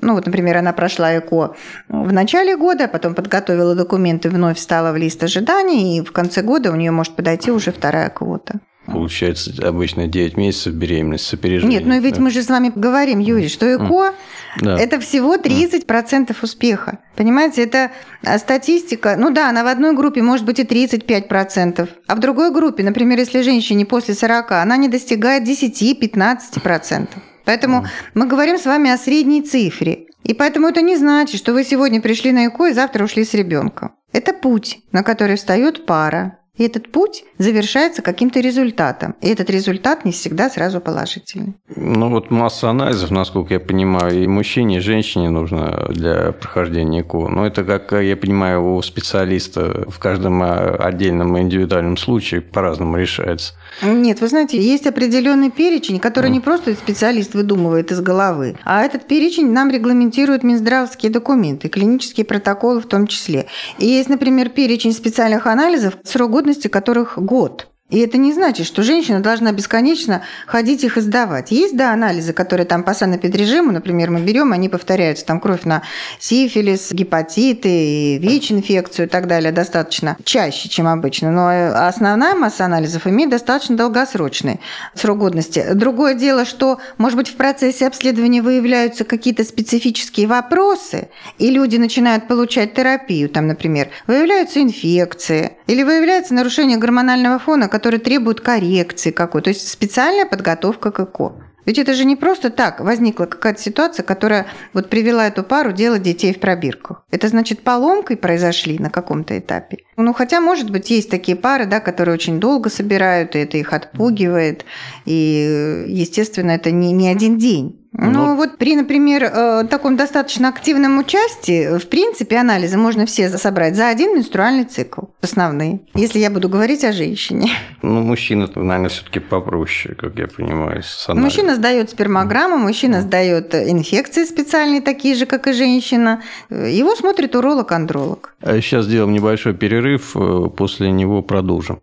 ну 0.00 0.14
вот, 0.14 0.24
например, 0.24 0.56
она 0.56 0.72
прошла 0.72 1.18
ЭКО 1.18 1.56
в 1.88 2.12
начале 2.12 2.56
года, 2.56 2.86
потом 2.86 3.14
подготовила 3.14 3.74
документы, 3.74 4.30
вновь 4.30 4.56
встала 4.56 4.92
в 4.92 4.96
лист 4.96 5.22
ожидания, 5.24 5.98
и 5.98 6.04
в 6.04 6.12
конце 6.12 6.42
года 6.42 6.70
у 6.70 6.76
нее 6.76 6.92
может 6.92 7.16
подойти 7.16 7.50
уже 7.50 7.72
вторая 7.72 8.08
квота. 8.08 8.60
Получается, 8.92 9.52
обычно 9.66 10.06
9 10.06 10.36
месяцев 10.36 10.74
беременность 10.74 11.26
с 11.26 11.34
опережением. 11.34 11.80
Нет, 11.80 11.86
ну 11.86 12.00
ведь 12.00 12.16
да. 12.16 12.22
мы 12.22 12.30
же 12.30 12.42
с 12.42 12.48
вами 12.48 12.72
говорим, 12.74 13.18
Юрий, 13.18 13.48
что 13.48 13.66
ЭКО 13.66 14.14
Да. 14.60 14.78
это 14.78 14.98
всего 15.00 15.36
30% 15.36 16.34
успеха. 16.42 16.98
Понимаете, 17.16 17.62
это 17.62 17.90
а, 18.24 18.38
статистика. 18.38 19.16
Ну 19.18 19.30
да, 19.30 19.50
она 19.50 19.64
в 19.64 19.66
одной 19.66 19.94
группе 19.94 20.22
может 20.22 20.46
быть 20.46 20.58
и 20.58 20.64
35%, 20.64 21.88
а 22.06 22.14
в 22.14 22.18
другой 22.18 22.52
группе, 22.52 22.82
например, 22.82 23.18
если 23.18 23.42
женщине 23.42 23.84
после 23.84 24.14
40, 24.14 24.52
она 24.52 24.76
не 24.76 24.88
достигает 24.88 25.42
10-15%. 25.46 27.08
Поэтому 27.44 27.86
мы 28.14 28.26
говорим 28.26 28.58
с 28.58 28.66
вами 28.66 28.90
о 28.90 28.98
средней 28.98 29.42
цифре. 29.42 30.06
И 30.24 30.34
поэтому 30.34 30.68
это 30.68 30.82
не 30.82 30.96
значит, 30.96 31.38
что 31.38 31.54
вы 31.54 31.64
сегодня 31.64 32.00
пришли 32.02 32.32
на 32.32 32.46
ЭКО 32.48 32.66
и 32.66 32.74
завтра 32.74 33.04
ушли 33.04 33.24
с 33.24 33.32
ребенком. 33.34 33.92
Это 34.12 34.32
путь, 34.34 34.80
на 34.92 35.02
который 35.02 35.36
встает 35.36 35.86
пара. 35.86 36.38
И 36.58 36.64
этот 36.64 36.92
путь 36.92 37.24
завершается 37.38 38.02
каким-то 38.02 38.40
результатом. 38.40 39.14
И 39.20 39.28
этот 39.28 39.50
результат 39.50 40.04
не 40.04 40.12
всегда 40.12 40.50
сразу 40.50 40.80
положительный. 40.80 41.54
Ну 41.74 42.10
вот 42.10 42.30
масса 42.30 42.70
анализов, 42.70 43.10
насколько 43.10 43.54
я 43.54 43.60
понимаю, 43.60 44.22
и 44.22 44.26
мужчине, 44.26 44.78
и 44.78 44.80
женщине 44.80 45.30
нужно 45.30 45.86
для 45.88 46.32
прохождения 46.32 47.00
ЭКО. 47.00 47.28
Но 47.28 47.46
это, 47.46 47.64
как 47.64 47.92
я 47.92 48.16
понимаю, 48.16 48.74
у 48.74 48.82
специалиста 48.82 49.84
в 49.88 49.98
каждом 49.98 50.42
отдельном 50.42 51.38
индивидуальном 51.38 51.96
случае 51.96 52.40
по-разному 52.40 52.96
решается. 52.96 53.54
Нет, 53.82 54.20
вы 54.20 54.28
знаете, 54.28 54.60
есть 54.60 54.86
определенный 54.86 55.50
перечень, 55.50 55.98
который 55.98 56.30
не 56.30 56.40
просто 56.40 56.74
специалист 56.74 57.34
выдумывает 57.34 57.92
из 57.92 58.00
головы, 58.00 58.56
а 58.64 58.82
этот 58.82 59.06
перечень 59.06 59.50
нам 59.52 59.70
регламентируют 59.70 60.42
Минздравские 60.42 61.10
документы, 61.12 61.68
клинические 61.68 62.24
протоколы 62.24 62.80
в 62.80 62.86
том 62.86 63.06
числе. 63.06 63.46
И 63.78 63.86
есть, 63.86 64.08
например, 64.08 64.48
перечень 64.48 64.92
специальных 64.92 65.46
анализов, 65.46 65.94
срок 66.04 66.28
годности 66.48 66.68
которых 66.68 67.18
год. 67.18 67.68
И 67.90 68.00
это 68.00 68.18
не 68.18 68.34
значит, 68.34 68.66
что 68.66 68.82
женщина 68.82 69.20
должна 69.20 69.50
бесконечно 69.52 70.20
ходить 70.46 70.84
их 70.84 70.98
и 70.98 71.00
сдавать. 71.00 71.50
Есть, 71.50 71.74
да, 71.74 71.94
анализы, 71.94 72.34
которые 72.34 72.66
там 72.66 72.82
по 72.82 72.92
санэпидрежиму, 72.92 73.72
например, 73.72 74.10
мы 74.10 74.20
берем, 74.20 74.52
они 74.52 74.68
повторяются, 74.68 75.24
там 75.24 75.40
кровь 75.40 75.64
на 75.64 75.82
сифилис, 76.18 76.92
гепатиты, 76.92 78.18
ВИЧ-инфекцию 78.18 79.06
и 79.06 79.08
так 79.08 79.26
далее, 79.26 79.52
достаточно 79.52 80.18
чаще, 80.24 80.68
чем 80.68 80.86
обычно. 80.86 81.30
Но 81.30 81.86
основная 81.86 82.34
масса 82.34 82.66
анализов 82.66 83.06
имеет 83.06 83.30
достаточно 83.30 83.74
долгосрочный 83.74 84.60
срок 84.94 85.18
годности. 85.18 85.64
Другое 85.72 86.12
дело, 86.12 86.44
что, 86.44 86.80
может 86.98 87.16
быть, 87.16 87.28
в 87.28 87.36
процессе 87.36 87.86
обследования 87.86 88.42
выявляются 88.42 89.04
какие-то 89.04 89.44
специфические 89.44 90.26
вопросы, 90.26 91.08
и 91.38 91.50
люди 91.50 91.78
начинают 91.78 92.28
получать 92.28 92.74
терапию, 92.74 93.30
там, 93.30 93.46
например, 93.46 93.88
выявляются 94.06 94.60
инфекции, 94.60 95.52
или 95.66 95.82
выявляется 95.82 96.34
нарушение 96.34 96.76
гормонального 96.76 97.38
фона, 97.38 97.68
которые 97.78 98.00
требуют 98.00 98.40
коррекции 98.40 99.12
какой. 99.12 99.40
То 99.40 99.50
есть 99.50 99.68
специальная 99.68 100.26
подготовка 100.26 100.90
к 100.90 100.98
ЭКО. 100.98 101.34
Ведь 101.64 101.78
это 101.78 101.94
же 101.94 102.04
не 102.04 102.16
просто 102.16 102.50
так 102.50 102.80
возникла 102.80 103.26
какая-то 103.26 103.60
ситуация, 103.60 104.02
которая 104.02 104.46
вот 104.72 104.88
привела 104.88 105.28
эту 105.28 105.44
пару 105.44 105.70
делать 105.70 106.02
детей 106.02 106.34
в 106.34 106.40
пробирках. 106.40 107.04
Это 107.12 107.28
значит 107.28 107.60
поломкой 107.60 108.16
произошли 108.16 108.78
на 108.78 108.90
каком-то 108.90 109.38
этапе. 109.38 109.76
Ну, 109.96 110.12
хотя, 110.14 110.40
может 110.40 110.70
быть, 110.70 110.90
есть 110.90 111.10
такие 111.10 111.36
пары, 111.36 111.66
да, 111.66 111.80
которые 111.80 112.14
очень 112.14 112.40
долго 112.40 112.68
собирают, 112.68 113.36
и 113.36 113.40
это 113.40 113.58
их 113.58 113.72
отпугивает. 113.74 114.64
И, 115.04 115.84
естественно, 115.86 116.52
это 116.52 116.70
не, 116.70 116.90
не 116.92 117.08
один 117.08 117.36
день. 117.38 117.87
Ну, 117.92 118.10
ну 118.10 118.36
вот 118.36 118.58
при, 118.58 118.76
например, 118.76 119.24
э, 119.24 119.64
таком 119.68 119.96
достаточно 119.96 120.48
активном 120.48 120.98
участии, 120.98 121.78
в 121.78 121.88
принципе, 121.88 122.36
анализы 122.36 122.76
можно 122.76 123.06
все 123.06 123.30
собрать 123.30 123.76
за 123.76 123.88
один 123.88 124.14
менструальный 124.14 124.64
цикл, 124.64 125.06
основные, 125.22 125.80
если 125.94 126.18
я 126.18 126.30
буду 126.30 126.48
говорить 126.48 126.84
о 126.84 126.92
женщине. 126.92 127.50
Ну, 127.82 128.02
мужчина, 128.02 128.48
наверное, 128.54 128.90
все 128.90 129.04
таки 129.04 129.20
попроще, 129.20 129.94
как 129.94 130.18
я 130.18 130.26
понимаю, 130.28 130.82
с 130.82 131.08
анализом. 131.08 131.24
Мужчина 131.24 131.56
сдает 131.56 131.90
спермограмму, 131.90 132.58
мужчина 132.58 133.00
сдает 133.00 133.54
инфекции 133.54 134.24
специальные, 134.24 134.82
такие 134.82 135.14
же, 135.14 135.26
как 135.26 135.46
и 135.46 135.52
женщина. 135.52 136.22
Его 136.50 136.94
смотрит 136.94 137.34
уролог-андролог. 137.34 138.34
А 138.42 138.60
сейчас 138.60 138.84
сделаем 138.84 139.12
небольшой 139.12 139.54
перерыв, 139.54 140.14
э, 140.14 140.48
после 140.56 140.90
него 140.90 141.22
продолжим. 141.22 141.80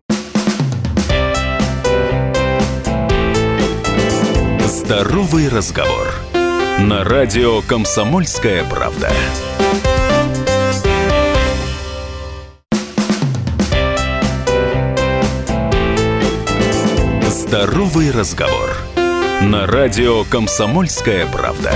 Здоровый 4.86 5.50
разговор. 5.50 6.14
На 6.78 7.04
радио 7.04 7.62
«Комсомольская 7.64 8.64
правда». 8.66 9.10
Здоровый 17.28 18.12
разговор. 18.12 18.78
На 19.42 19.66
радио 19.66 20.24
«Комсомольская 20.26 21.26
правда». 21.26 21.74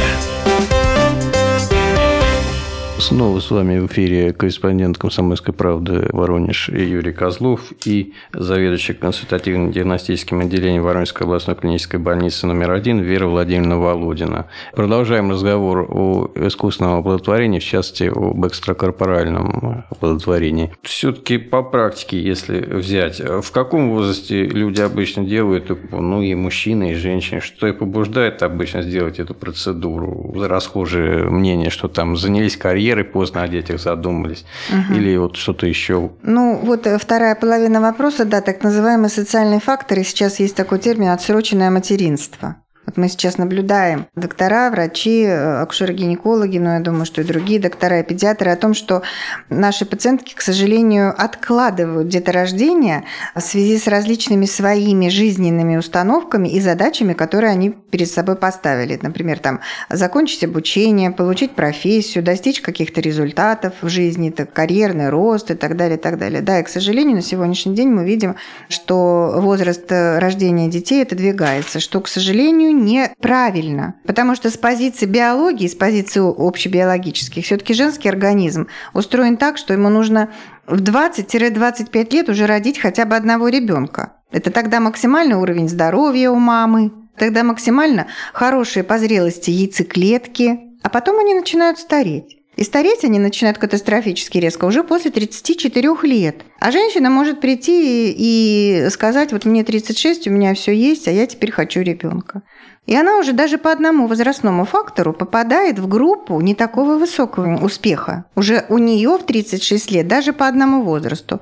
Снова 2.99 3.39
с 3.39 3.49
вами 3.49 3.79
в 3.79 3.87
эфире 3.87 4.33
корреспондент 4.33 4.97
«Комсомольской 4.97 5.53
правды» 5.53 6.09
Воронеж 6.11 6.67
Юрий 6.67 7.13
Козлов 7.13 7.71
и 7.85 8.13
заведующий 8.33 8.91
консультативно-диагностическим 8.91 10.41
отделением 10.41 10.83
Воронежской 10.83 11.25
областной 11.25 11.55
клинической 11.55 11.97
больницы 11.97 12.45
номер 12.45 12.71
один 12.71 12.99
Вера 12.99 13.27
Владимировна 13.27 13.79
Володина. 13.79 14.47
Продолжаем 14.73 15.31
разговор 15.31 15.87
о 15.89 16.29
искусственном 16.35 16.99
оплодотворении, 16.99 17.59
в 17.59 17.63
частности, 17.63 18.11
об 18.13 18.45
экстракорпоральном 18.45 19.85
оплодотворении. 19.89 20.73
Все-таки 20.83 21.37
по 21.37 21.63
практике, 21.63 22.21
если 22.21 22.59
взять, 22.59 23.21
в 23.21 23.49
каком 23.53 23.91
возрасте 23.91 24.43
люди 24.43 24.81
обычно 24.81 25.23
делают, 25.23 25.71
ну 25.93 26.21
и 26.21 26.35
мужчины, 26.35 26.91
и 26.91 26.95
женщины, 26.95 27.39
что 27.39 27.65
и 27.65 27.71
побуждает 27.71 28.43
обычно 28.43 28.81
сделать 28.81 29.19
эту 29.19 29.33
процедуру? 29.33 30.33
Расхожее 30.35 31.29
мнение, 31.29 31.69
что 31.69 31.87
там 31.87 32.17
занялись 32.17 32.57
карьерой, 32.57 32.88
карьеры 32.89 33.03
поздно 33.03 33.43
о 33.43 33.47
детях 33.47 33.79
задумались, 33.79 34.45
угу. 34.69 34.97
или 34.97 35.17
вот 35.17 35.35
что-то 35.35 35.67
еще? 35.67 36.11
Ну, 36.23 36.59
вот 36.63 36.87
э, 36.87 36.97
вторая 36.97 37.35
половина 37.35 37.81
вопроса, 37.81 38.25
да, 38.25 38.41
так 38.41 38.63
называемые 38.63 39.09
социальные 39.09 39.59
факторы. 39.59 40.03
Сейчас 40.03 40.39
есть 40.39 40.55
такой 40.55 40.79
термин 40.79 41.09
«отсроченное 41.09 41.69
материнство». 41.69 42.55
Вот 42.89 42.97
мы 42.97 43.07
сейчас 43.07 43.37
наблюдаем 43.37 44.07
доктора, 44.15 44.71
врачи, 44.71 45.21
э, 45.21 45.61
акушеры-гинекологи, 45.61 46.57
но 46.57 46.73
я 46.73 46.79
думаю, 46.79 47.05
что 47.05 47.21
и 47.21 47.23
другие 47.23 47.59
доктора 47.59 47.99
и 47.99 48.03
педиатры 48.03 48.49
о 48.49 48.55
том, 48.55 48.73
что 48.73 49.03
наши 49.47 49.85
пациентки, 49.85 50.33
к 50.33 50.41
сожалению, 50.41 51.13
откладывают 51.15 52.07
деторождение 52.07 53.03
в 53.35 53.41
связи 53.41 53.77
с 53.77 53.85
различными 53.85 54.45
своими 54.45 55.09
жизненными 55.09 55.75
установками 55.75 56.47
и 56.47 56.59
задачами, 56.59 57.13
которые 57.13 57.51
они 57.51 57.69
перед 57.69 58.09
собой 58.09 58.35
поставили. 58.35 58.97
Например, 58.99 59.37
там, 59.37 59.59
закончить 59.91 60.43
обучение, 60.43 61.11
получить 61.11 61.51
профессию, 61.51 62.23
достичь 62.23 62.59
каких-то 62.59 63.01
результатов 63.01 63.73
в 63.83 63.89
жизни, 63.89 64.31
так, 64.31 64.51
карьерный 64.51 65.09
рост 65.09 65.51
и 65.51 65.53
так 65.53 65.77
далее, 65.77 65.99
и 65.99 66.01
так 66.01 66.17
далее. 66.17 66.41
Да, 66.41 66.59
и, 66.59 66.63
к 66.63 66.69
сожалению, 66.69 67.17
на 67.17 67.21
сегодняшний 67.21 67.75
день 67.75 67.89
мы 67.89 68.03
видим, 68.03 68.35
что 68.67 69.35
возраст 69.35 69.91
э, 69.91 70.17
рождения 70.17 70.69
детей 70.69 71.03
отодвигается, 71.03 71.79
что, 71.79 72.01
к 72.01 72.07
сожалению, 72.07 72.78
неправильно. 72.79 73.95
Потому 74.05 74.35
что 74.35 74.49
с 74.49 74.57
позиции 74.57 75.05
биологии, 75.05 75.67
с 75.67 75.75
позиции 75.75 76.21
общебиологических, 76.21 77.43
все-таки 77.43 77.73
женский 77.73 78.09
организм 78.09 78.67
устроен 78.93 79.37
так, 79.37 79.57
что 79.57 79.73
ему 79.73 79.89
нужно 79.89 80.29
в 80.67 80.81
20-25 80.81 82.13
лет 82.13 82.29
уже 82.29 82.45
родить 82.45 82.79
хотя 82.79 83.05
бы 83.05 83.15
одного 83.15 83.49
ребенка. 83.49 84.13
Это 84.31 84.51
тогда 84.51 84.79
максимальный 84.79 85.35
уровень 85.35 85.69
здоровья 85.69 86.29
у 86.29 86.35
мамы, 86.35 86.91
тогда 87.17 87.43
максимально 87.43 88.07
хорошие 88.33 88.83
по 88.83 88.97
зрелости 88.97 89.49
яйцеклетки, 89.49 90.59
а 90.81 90.89
потом 90.89 91.19
они 91.19 91.33
начинают 91.33 91.79
стареть. 91.79 92.38
И 92.55 92.63
стареть 92.63 93.05
они 93.05 93.19
начинают 93.19 93.57
катастрофически 93.57 94.37
резко 94.37 94.65
уже 94.65 94.83
после 94.83 95.11
34 95.11 95.89
лет. 96.03 96.43
А 96.59 96.71
женщина 96.71 97.09
может 97.09 97.39
прийти 97.39 98.13
и 98.15 98.89
сказать, 98.89 99.31
вот 99.31 99.45
мне 99.45 99.63
36, 99.63 100.27
у 100.27 100.31
меня 100.31 100.53
все 100.53 100.73
есть, 100.73 101.07
а 101.07 101.11
я 101.11 101.25
теперь 101.25 101.51
хочу 101.51 101.81
ребенка. 101.81 102.41
И 102.85 102.95
она 102.95 103.17
уже 103.17 103.33
даже 103.33 103.57
по 103.57 103.71
одному 103.71 104.07
возрастному 104.07 104.65
фактору 104.65 105.13
попадает 105.13 105.79
в 105.79 105.87
группу 105.87 106.41
не 106.41 106.55
такого 106.55 106.97
высокого 106.97 107.63
успеха. 107.63 108.25
Уже 108.35 108.65
у 108.69 108.77
нее 108.77 109.17
в 109.17 109.25
36 109.25 109.91
лет, 109.91 110.07
даже 110.07 110.33
по 110.33 110.47
одному 110.47 110.81
возрасту, 110.81 111.41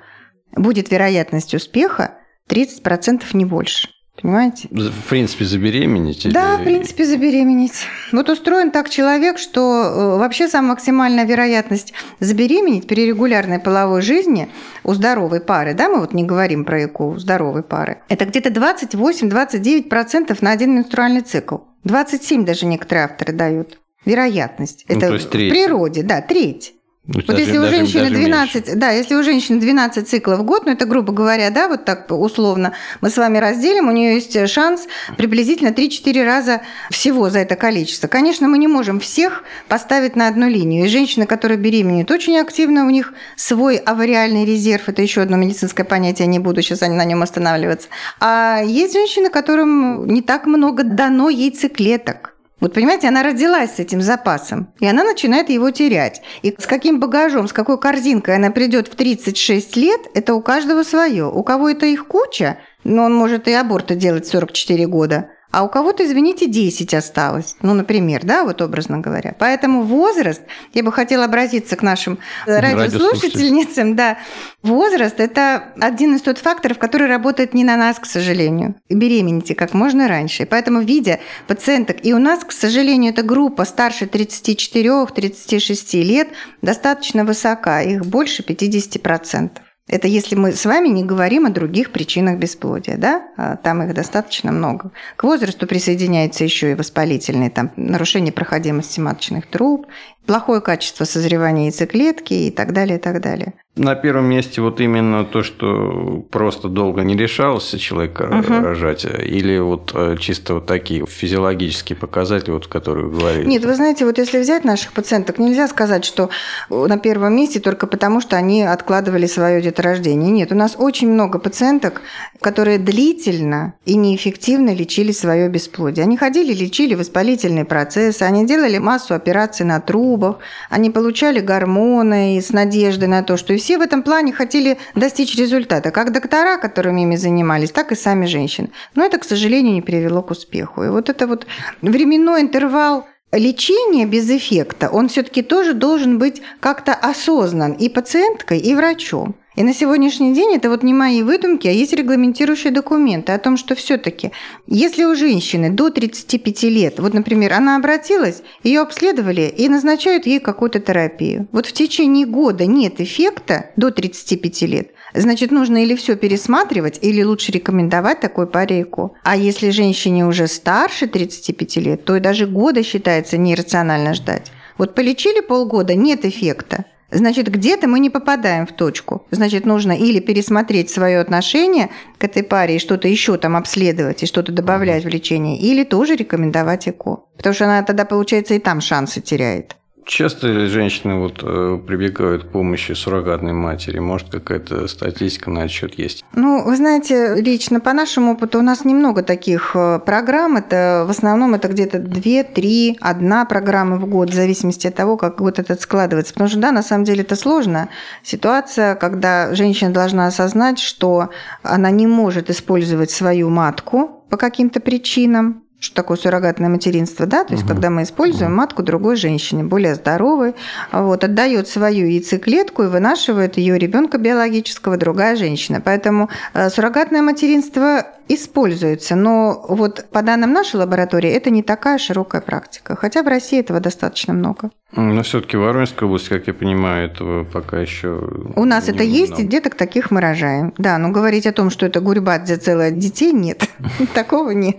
будет 0.55 0.91
вероятность 0.91 1.53
успеха 1.53 2.15
30% 2.49 3.23
не 3.33 3.45
больше. 3.45 3.89
Понимаете? 4.21 4.67
В 4.71 5.09
принципе, 5.09 5.45
забеременеть? 5.45 6.31
Да, 6.31 6.55
или... 6.55 6.61
в 6.61 6.63
принципе, 6.63 7.05
забеременеть. 7.05 7.83
Вот 8.11 8.29
устроен 8.29 8.71
так 8.71 8.89
человек, 8.89 9.37
что 9.37 9.59
э, 9.59 10.17
вообще 10.17 10.47
самая 10.47 10.71
максимальная 10.71 11.25
вероятность 11.25 11.93
забеременеть 12.19 12.87
при 12.87 13.05
регулярной 13.05 13.59
половой 13.59 14.01
жизни 14.01 14.49
у 14.83 14.93
здоровой 14.93 15.39
пары, 15.41 15.73
да, 15.75 15.87
мы 15.87 15.99
вот 15.99 16.13
не 16.13 16.23
говорим 16.23 16.65
про 16.65 16.85
ЭКО, 16.85 17.01
у 17.03 17.17
здоровой 17.17 17.61
пары, 17.63 17.99
это 18.09 18.25
где-то 18.25 18.49
28-29% 18.49 20.37
на 20.41 20.51
один 20.51 20.75
менструальный 20.75 21.21
цикл. 21.21 21.57
27 21.83 22.43
даже 22.43 22.65
некоторые 22.65 23.05
авторы 23.05 23.33
дают 23.33 23.79
вероятность. 24.05 24.85
Ну, 24.89 24.95
это 24.95 25.17
в 25.17 25.29
природе, 25.29 26.01
да, 26.01 26.21
треть. 26.21 26.73
Вот 27.07 27.25
даже, 27.25 27.41
если 27.41 27.57
у 27.57 27.65
женщины 27.67 28.09
12, 28.09 28.55
меньше. 28.55 28.75
да, 28.75 28.91
если 28.91 29.15
у 29.15 29.23
женщины 29.23 29.59
12 29.61 30.07
циклов 30.07 30.39
в 30.39 30.43
год, 30.43 30.65
ну 30.65 30.73
это 30.73 30.85
грубо 30.85 31.13
говоря, 31.13 31.49
да, 31.51 31.69
вот 31.69 31.85
так 31.85 32.11
условно, 32.11 32.73
мы 32.99 33.09
с 33.09 33.17
вами 33.17 33.37
разделим, 33.37 33.87
у 33.87 33.91
нее 33.91 34.15
есть 34.15 34.49
шанс 34.49 34.87
приблизительно 35.15 35.69
3-4 35.69 36.25
раза 36.25 36.61
всего 36.91 37.29
за 37.29 37.39
это 37.39 37.55
количество. 37.55 38.07
Конечно, 38.07 38.49
мы 38.49 38.57
не 38.57 38.67
можем 38.67 38.99
всех 38.99 39.43
поставить 39.69 40.17
на 40.17 40.27
одну 40.27 40.49
линию. 40.49 40.85
И 40.85 40.89
женщины, 40.89 41.25
которые 41.25 41.57
беременеют 41.57 42.11
очень 42.11 42.37
активно, 42.37 42.85
у 42.85 42.89
них 42.89 43.13
свой 43.37 43.77
авариальный 43.77 44.43
резерв, 44.43 44.89
это 44.89 45.01
еще 45.01 45.21
одно 45.21 45.37
медицинское 45.37 45.85
понятие, 45.85 46.27
не 46.27 46.39
буду 46.39 46.61
сейчас 46.61 46.81
на 46.81 47.05
нем 47.05 47.23
останавливаться. 47.23 47.87
А 48.19 48.61
есть 48.65 48.93
женщины, 48.93 49.29
которым 49.29 50.07
не 50.07 50.21
так 50.21 50.45
много 50.45 50.83
дано 50.83 51.29
яйцеклеток. 51.29 52.33
Вот 52.59 52.73
понимаете, 52.73 53.07
она 53.07 53.21
родилась 53.21 53.75
с 53.75 53.79
этим 53.79 54.01
запасом, 54.01 54.73
и 54.79 54.87
она 54.87 55.03
начинает 55.03 55.49
его 55.49 55.69
терять. 55.69 56.21
И 56.41 56.55
с 56.57 56.65
каким 56.65 56.99
багажом, 56.99 57.47
с 57.47 57.53
какой 57.53 57.79
корзинкой 57.79 58.35
она 58.35 58.49
придет 58.49 58.87
в 58.87 58.95
36 58.95 59.75
лет, 59.75 60.01
это 60.15 60.33
у 60.33 60.41
каждого 60.41 60.81
свое. 60.81 61.29
У 61.29 61.43
кого 61.43 61.69
это 61.69 61.85
их 61.85 62.07
куча, 62.07 62.57
но 62.83 63.03
он 63.03 63.13
может 63.13 63.47
и 63.47 63.53
аборты 63.53 63.95
делать 63.95 64.25
в 64.25 64.31
44 64.31 64.87
года, 64.87 65.29
а 65.51 65.63
у 65.63 65.69
кого-то, 65.69 66.05
извините, 66.05 66.47
10 66.47 66.93
осталось. 66.93 67.55
Ну, 67.61 67.73
например, 67.73 68.23
да, 68.23 68.43
вот 68.43 68.61
образно 68.61 68.99
говоря. 68.99 69.35
Поэтому 69.39 69.83
возраст, 69.83 70.41
я 70.73 70.83
бы 70.83 70.91
хотела 70.91 71.25
обратиться 71.25 71.75
к 71.75 71.83
нашим 71.83 72.19
радиослушательницам, 72.45 73.95
да, 73.95 74.17
возраст– 74.61 75.19
это 75.19 75.73
один 75.79 76.15
из 76.15 76.21
тот 76.21 76.37
факторов, 76.37 76.77
который 76.77 77.07
работает 77.07 77.53
не 77.53 77.63
на 77.63 77.77
нас, 77.77 77.97
к 77.99 78.05
сожалению. 78.05 78.75
Беременните 78.89 79.55
как 79.55 79.73
можно 79.73 80.07
раньше. 80.07 80.45
Поэтому, 80.45 80.81
видя 80.81 81.19
пациенток, 81.47 82.05
и 82.05 82.13
у 82.13 82.19
нас, 82.19 82.43
к 82.43 82.51
сожалению, 82.51 83.13
эта 83.13 83.23
группа 83.23 83.65
старше 83.65 84.05
34-36 84.05 86.03
лет 86.03 86.29
достаточно 86.61 87.23
высока, 87.23 87.81
их 87.81 88.05
больше 88.05 88.43
50%. 88.43 89.49
Это 89.87 90.07
если 90.07 90.35
мы 90.35 90.51
с 90.51 90.65
вами 90.65 90.89
не 90.89 91.03
говорим 91.03 91.45
о 91.45 91.49
других 91.49 91.91
причинах 91.91 92.37
бесплодия, 92.37 92.97
да? 92.97 93.27
А 93.37 93.55
там 93.55 93.83
их 93.83 93.93
достаточно 93.93 94.51
много. 94.51 94.91
К 95.15 95.23
возрасту 95.23 95.65
присоединяется 95.65 96.43
еще 96.43 96.71
и 96.71 96.75
воспалительные, 96.75 97.49
там, 97.49 97.71
нарушение 97.77 98.33
проходимости 98.33 98.99
маточных 98.99 99.47
труб, 99.47 99.87
плохое 100.27 100.61
качество 100.61 101.05
созревания 101.05 101.65
яйцеклетки 101.65 102.33
и 102.33 102.51
так 102.51 102.73
далее, 102.73 102.97
и 102.97 103.01
так 103.01 103.21
далее. 103.21 103.53
На 103.77 103.93
первом 103.93 104.25
месте 104.25 104.59
вот 104.61 104.81
именно 104.81 105.23
то, 105.23 105.43
что 105.43 106.25
просто 106.31 106.67
долго 106.67 107.01
не 107.03 107.15
решался 107.15 107.77
человек 107.77 108.19
угу. 108.19 108.53
рожать, 108.61 109.05
или 109.05 109.59
вот 109.59 109.91
э, 109.93 110.17
чисто 110.19 110.55
вот 110.55 110.65
такие 110.65 111.05
физиологические 111.05 111.95
показатели, 111.95 112.51
вот, 112.51 112.67
которые 112.67 113.05
вы 113.05 113.19
говорили? 113.19 113.45
Нет, 113.45 113.65
вы 113.65 113.75
знаете, 113.75 114.05
вот 114.05 114.17
если 114.17 114.39
взять 114.39 114.65
наших 114.65 114.93
пациенток, 114.93 115.37
нельзя 115.37 115.67
сказать, 115.67 116.05
что 116.05 116.29
на 116.69 116.97
первом 116.97 117.35
месте 117.35 117.59
только 117.59 117.85
потому, 117.85 118.19
что 118.19 118.35
они 118.35 118.63
откладывали 118.63 119.27
свое 119.27 119.61
деторождение. 119.61 120.31
Нет, 120.31 120.51
у 120.51 120.55
нас 120.55 120.75
очень 120.77 121.11
много 121.11 121.37
пациенток, 121.37 122.01
которые 122.41 122.79
длительно 122.79 123.75
и 123.85 123.95
неэффективно 123.95 124.73
лечили 124.73 125.11
свое 125.11 125.49
бесплодие. 125.49 126.03
Они 126.03 126.17
ходили, 126.17 126.51
лечили 126.51 126.95
воспалительные 126.95 127.65
процессы, 127.65 128.23
они 128.23 128.47
делали 128.47 128.79
массу 128.79 129.13
операций 129.13 129.67
на 129.67 129.79
трубах, 130.17 130.39
они 130.69 130.89
получали 130.89 131.39
гормоны 131.39 132.41
с 132.41 132.51
надеждой 132.51 133.07
на 133.07 133.23
то, 133.23 133.37
что 133.37 133.53
и 133.53 133.57
все 133.57 133.77
в 133.77 133.81
этом 133.81 134.03
плане 134.03 134.33
хотели 134.33 134.77
достичь 134.95 135.37
результата, 135.37 135.91
как 135.91 136.11
доктора, 136.11 136.57
которыми 136.57 137.01
ими 137.01 137.15
занимались, 137.15 137.71
так 137.71 137.91
и 137.91 137.95
сами 137.95 138.25
женщины. 138.25 138.69
Но 138.95 139.05
это, 139.05 139.17
к 139.17 139.23
сожалению, 139.23 139.73
не 139.73 139.81
привело 139.81 140.21
к 140.21 140.31
успеху. 140.31 140.83
И 140.83 140.89
вот 140.89 141.09
это 141.09 141.27
вот 141.27 141.45
временной 141.81 142.41
интервал 142.41 143.05
лечения 143.31 144.05
без 144.05 144.29
эффекта, 144.29 144.89
он 144.89 145.07
все-таки 145.07 145.41
тоже 145.41 145.73
должен 145.73 146.17
быть 146.17 146.41
как-то 146.59 146.93
осознан 146.93 147.73
и 147.73 147.89
пациенткой, 147.89 148.59
и 148.59 148.73
врачом. 148.75 149.35
И 149.57 149.63
на 149.63 149.73
сегодняшний 149.73 150.35
день 150.35 150.53
это 150.53 150.69
вот 150.69 150.83
не 150.83 150.93
мои 150.93 151.23
выдумки, 151.23 151.67
а 151.67 151.71
есть 151.71 151.91
регламентирующие 151.91 152.71
документы 152.71 153.31
о 153.31 153.39
том, 153.39 153.57
что 153.57 153.73
все-таки, 153.73 154.31
если 154.67 155.03
у 155.03 155.15
женщины 155.15 155.71
до 155.71 155.89
35 155.89 156.63
лет, 156.65 156.99
вот, 156.99 157.15
например, 157.15 157.53
она 157.53 157.75
обратилась, 157.75 158.43
ее 158.61 158.81
обследовали 158.81 159.51
и 159.57 159.67
назначают 159.67 160.27
ей 160.27 160.39
какую-то 160.39 160.79
терапию. 160.79 161.47
Вот 161.51 161.65
в 161.65 161.73
течение 161.73 162.27
года 162.27 162.67
нет 162.67 163.01
эффекта 163.01 163.71
до 163.75 163.89
35 163.89 164.61
лет, 164.61 164.91
значит, 165.15 165.49
нужно 165.49 165.81
или 165.81 165.95
все 165.95 166.15
пересматривать, 166.15 166.99
или 167.01 167.23
лучше 167.23 167.51
рекомендовать 167.51 168.19
такой 168.19 168.45
паре. 168.45 168.85
А 169.23 169.35
если 169.35 169.71
женщине 169.71 170.27
уже 170.27 170.45
старше 170.45 171.07
35 171.07 171.77
лет, 171.77 172.05
то 172.05 172.15
и 172.15 172.19
даже 172.19 172.45
года 172.45 172.83
считается 172.83 173.39
нерационально 173.39 174.13
ждать. 174.13 174.51
Вот 174.77 174.93
полечили 174.93 175.39
полгода, 175.39 175.95
нет 175.95 176.25
эффекта. 176.25 176.85
Значит, 177.09 177.49
где-то 177.49 177.87
мы 177.87 177.99
не 177.99 178.09
попадаем 178.09 178.67
в 178.67 178.73
точку. 178.73 179.25
Значит, 179.31 179.65
нужно 179.65 179.93
или 179.93 180.19
пересмотреть 180.19 180.89
свое 180.89 181.19
отношение 181.19 181.89
к 182.17 182.23
этой 182.23 182.43
паре 182.43 182.75
и 182.75 182.79
что-то 182.79 183.07
еще 183.07 183.37
там 183.37 183.55
обследовать 183.55 184.23
и 184.23 184.25
что-то 184.25 184.51
добавлять 184.51 185.05
в 185.05 185.07
лечение, 185.07 185.57
или 185.57 185.83
тоже 185.83 186.15
рекомендовать 186.15 186.87
ЭКО. 186.87 187.21
Потому 187.37 187.53
что 187.53 187.65
она 187.65 187.83
тогда, 187.83 188.03
получается, 188.03 188.55
и 188.55 188.59
там 188.59 188.81
шансы 188.81 189.21
теряет. 189.21 189.75
Часто 190.07 190.67
женщины 190.67 191.15
вот 191.15 191.43
э, 191.43 191.79
прибегают 191.85 192.45
к 192.45 192.47
помощи 192.47 192.93
суррогатной 192.93 193.51
матери? 193.51 193.99
Может, 193.99 194.29
какая-то 194.29 194.87
статистика 194.87 195.51
на 195.51 195.63
отчет 195.63 195.99
есть? 195.99 196.23
Ну, 196.33 196.63
вы 196.63 196.77
знаете, 196.77 197.35
лично 197.35 197.81
по 197.81 197.91
нашему 197.91 198.31
опыту 198.31 198.59
у 198.59 198.61
нас 198.61 198.85
немного 198.85 199.21
таких 199.21 199.71
э, 199.75 199.99
программ. 199.99 200.55
Это 200.55 201.03
в 201.05 201.09
основном 201.09 201.55
это 201.55 201.67
где-то 201.67 201.99
2, 201.99 202.43
3, 202.43 202.97
1 203.01 203.45
программа 203.47 203.97
в 203.97 204.07
год, 204.07 204.29
в 204.29 204.33
зависимости 204.33 204.87
от 204.87 204.95
того, 204.95 205.17
как 205.17 205.39
год 205.39 205.59
этот 205.59 205.81
складывается. 205.81 206.31
Потому 206.31 206.49
что, 206.49 206.59
да, 206.59 206.71
на 206.71 206.83
самом 206.83 207.03
деле 207.03 207.23
это 207.23 207.35
сложно. 207.35 207.89
Ситуация, 208.23 208.95
когда 208.95 209.53
женщина 209.55 209.91
должна 209.91 210.27
осознать, 210.27 210.79
что 210.79 211.31
она 211.63 211.91
не 211.91 212.07
может 212.07 212.49
использовать 212.49 213.11
свою 213.11 213.49
матку 213.49 214.23
по 214.29 214.37
каким-то 214.37 214.79
причинам, 214.79 215.63
что 215.79 215.95
такое 215.95 216.17
суррогатное 216.17 216.69
материнство, 216.69 217.25
да, 217.25 217.43
то 217.43 217.53
есть 217.53 217.63
угу. 217.63 217.73
когда 217.73 217.89
мы 217.89 218.03
используем 218.03 218.51
угу. 218.51 218.57
матку 218.57 218.83
другой 218.83 219.15
женщины, 219.15 219.63
более 219.63 219.95
здоровой, 219.95 220.55
вот, 220.91 221.23
отдает 221.23 221.67
свою 221.67 222.07
яйцеклетку 222.07 222.83
и 222.83 222.87
вынашивает 222.87 223.57
ее 223.57 223.77
ребенка 223.77 224.17
биологического 224.17 224.97
другая 224.97 225.35
женщина. 225.35 225.79
Поэтому 225.79 226.29
э, 226.53 226.69
суррогатное 226.69 227.21
материнство 227.21 228.03
используется, 228.27 229.15
но 229.15 229.65
вот 229.69 230.05
по 230.11 230.21
данным 230.21 230.51
нашей 230.51 230.77
лаборатории 230.77 231.29
это 231.29 231.49
не 231.49 231.63
такая 231.63 231.97
широкая 231.97 232.41
практика, 232.41 232.95
хотя 232.95 233.21
в 233.23 233.27
России 233.27 233.59
этого 233.59 233.79
достаточно 233.79 234.33
много. 234.33 234.71
Но 234.93 235.21
все-таки 235.21 235.57
в 235.57 235.61
Воронежской 235.61 236.07
области, 236.07 236.29
как 236.29 236.47
я 236.47 236.53
понимаю, 236.53 237.09
этого 237.09 237.43
пока 237.43 237.79
еще. 237.79 238.21
У 238.55 238.63
нас 238.63 238.87
это 238.87 239.03
есть, 239.03 239.37
и 239.37 239.43
деток 239.43 239.75
таких 239.75 240.11
мы 240.11 240.21
рожаем. 240.21 240.73
Да, 240.77 240.97
но 240.97 241.09
говорить 241.09 241.45
о 241.45 241.51
том, 241.51 241.69
что 241.69 241.85
это 241.85 241.99
гурьба 241.99 242.39
для 242.39 242.57
целых 242.57 242.97
детей, 242.97 243.33
нет. 243.33 243.69
Такого 244.13 244.51
нет. 244.51 244.77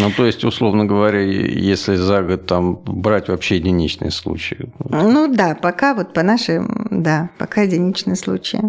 Ну, 0.00 0.12
то 0.16 0.26
есть, 0.26 0.44
условно 0.44 0.84
говоря, 0.84 1.20
если 1.20 1.96
за 1.96 2.22
год 2.22 2.46
там 2.46 2.76
брать 2.76 3.28
вообще 3.28 3.56
единичные 3.56 4.12
случаи. 4.12 4.70
Ну 4.78 5.26
да, 5.26 5.56
пока 5.56 5.94
вот 5.94 6.12
по 6.12 6.22
нашим, 6.22 6.86
да, 6.90 7.30
пока 7.36 7.62
единичные 7.62 8.16
случаи. 8.16 8.60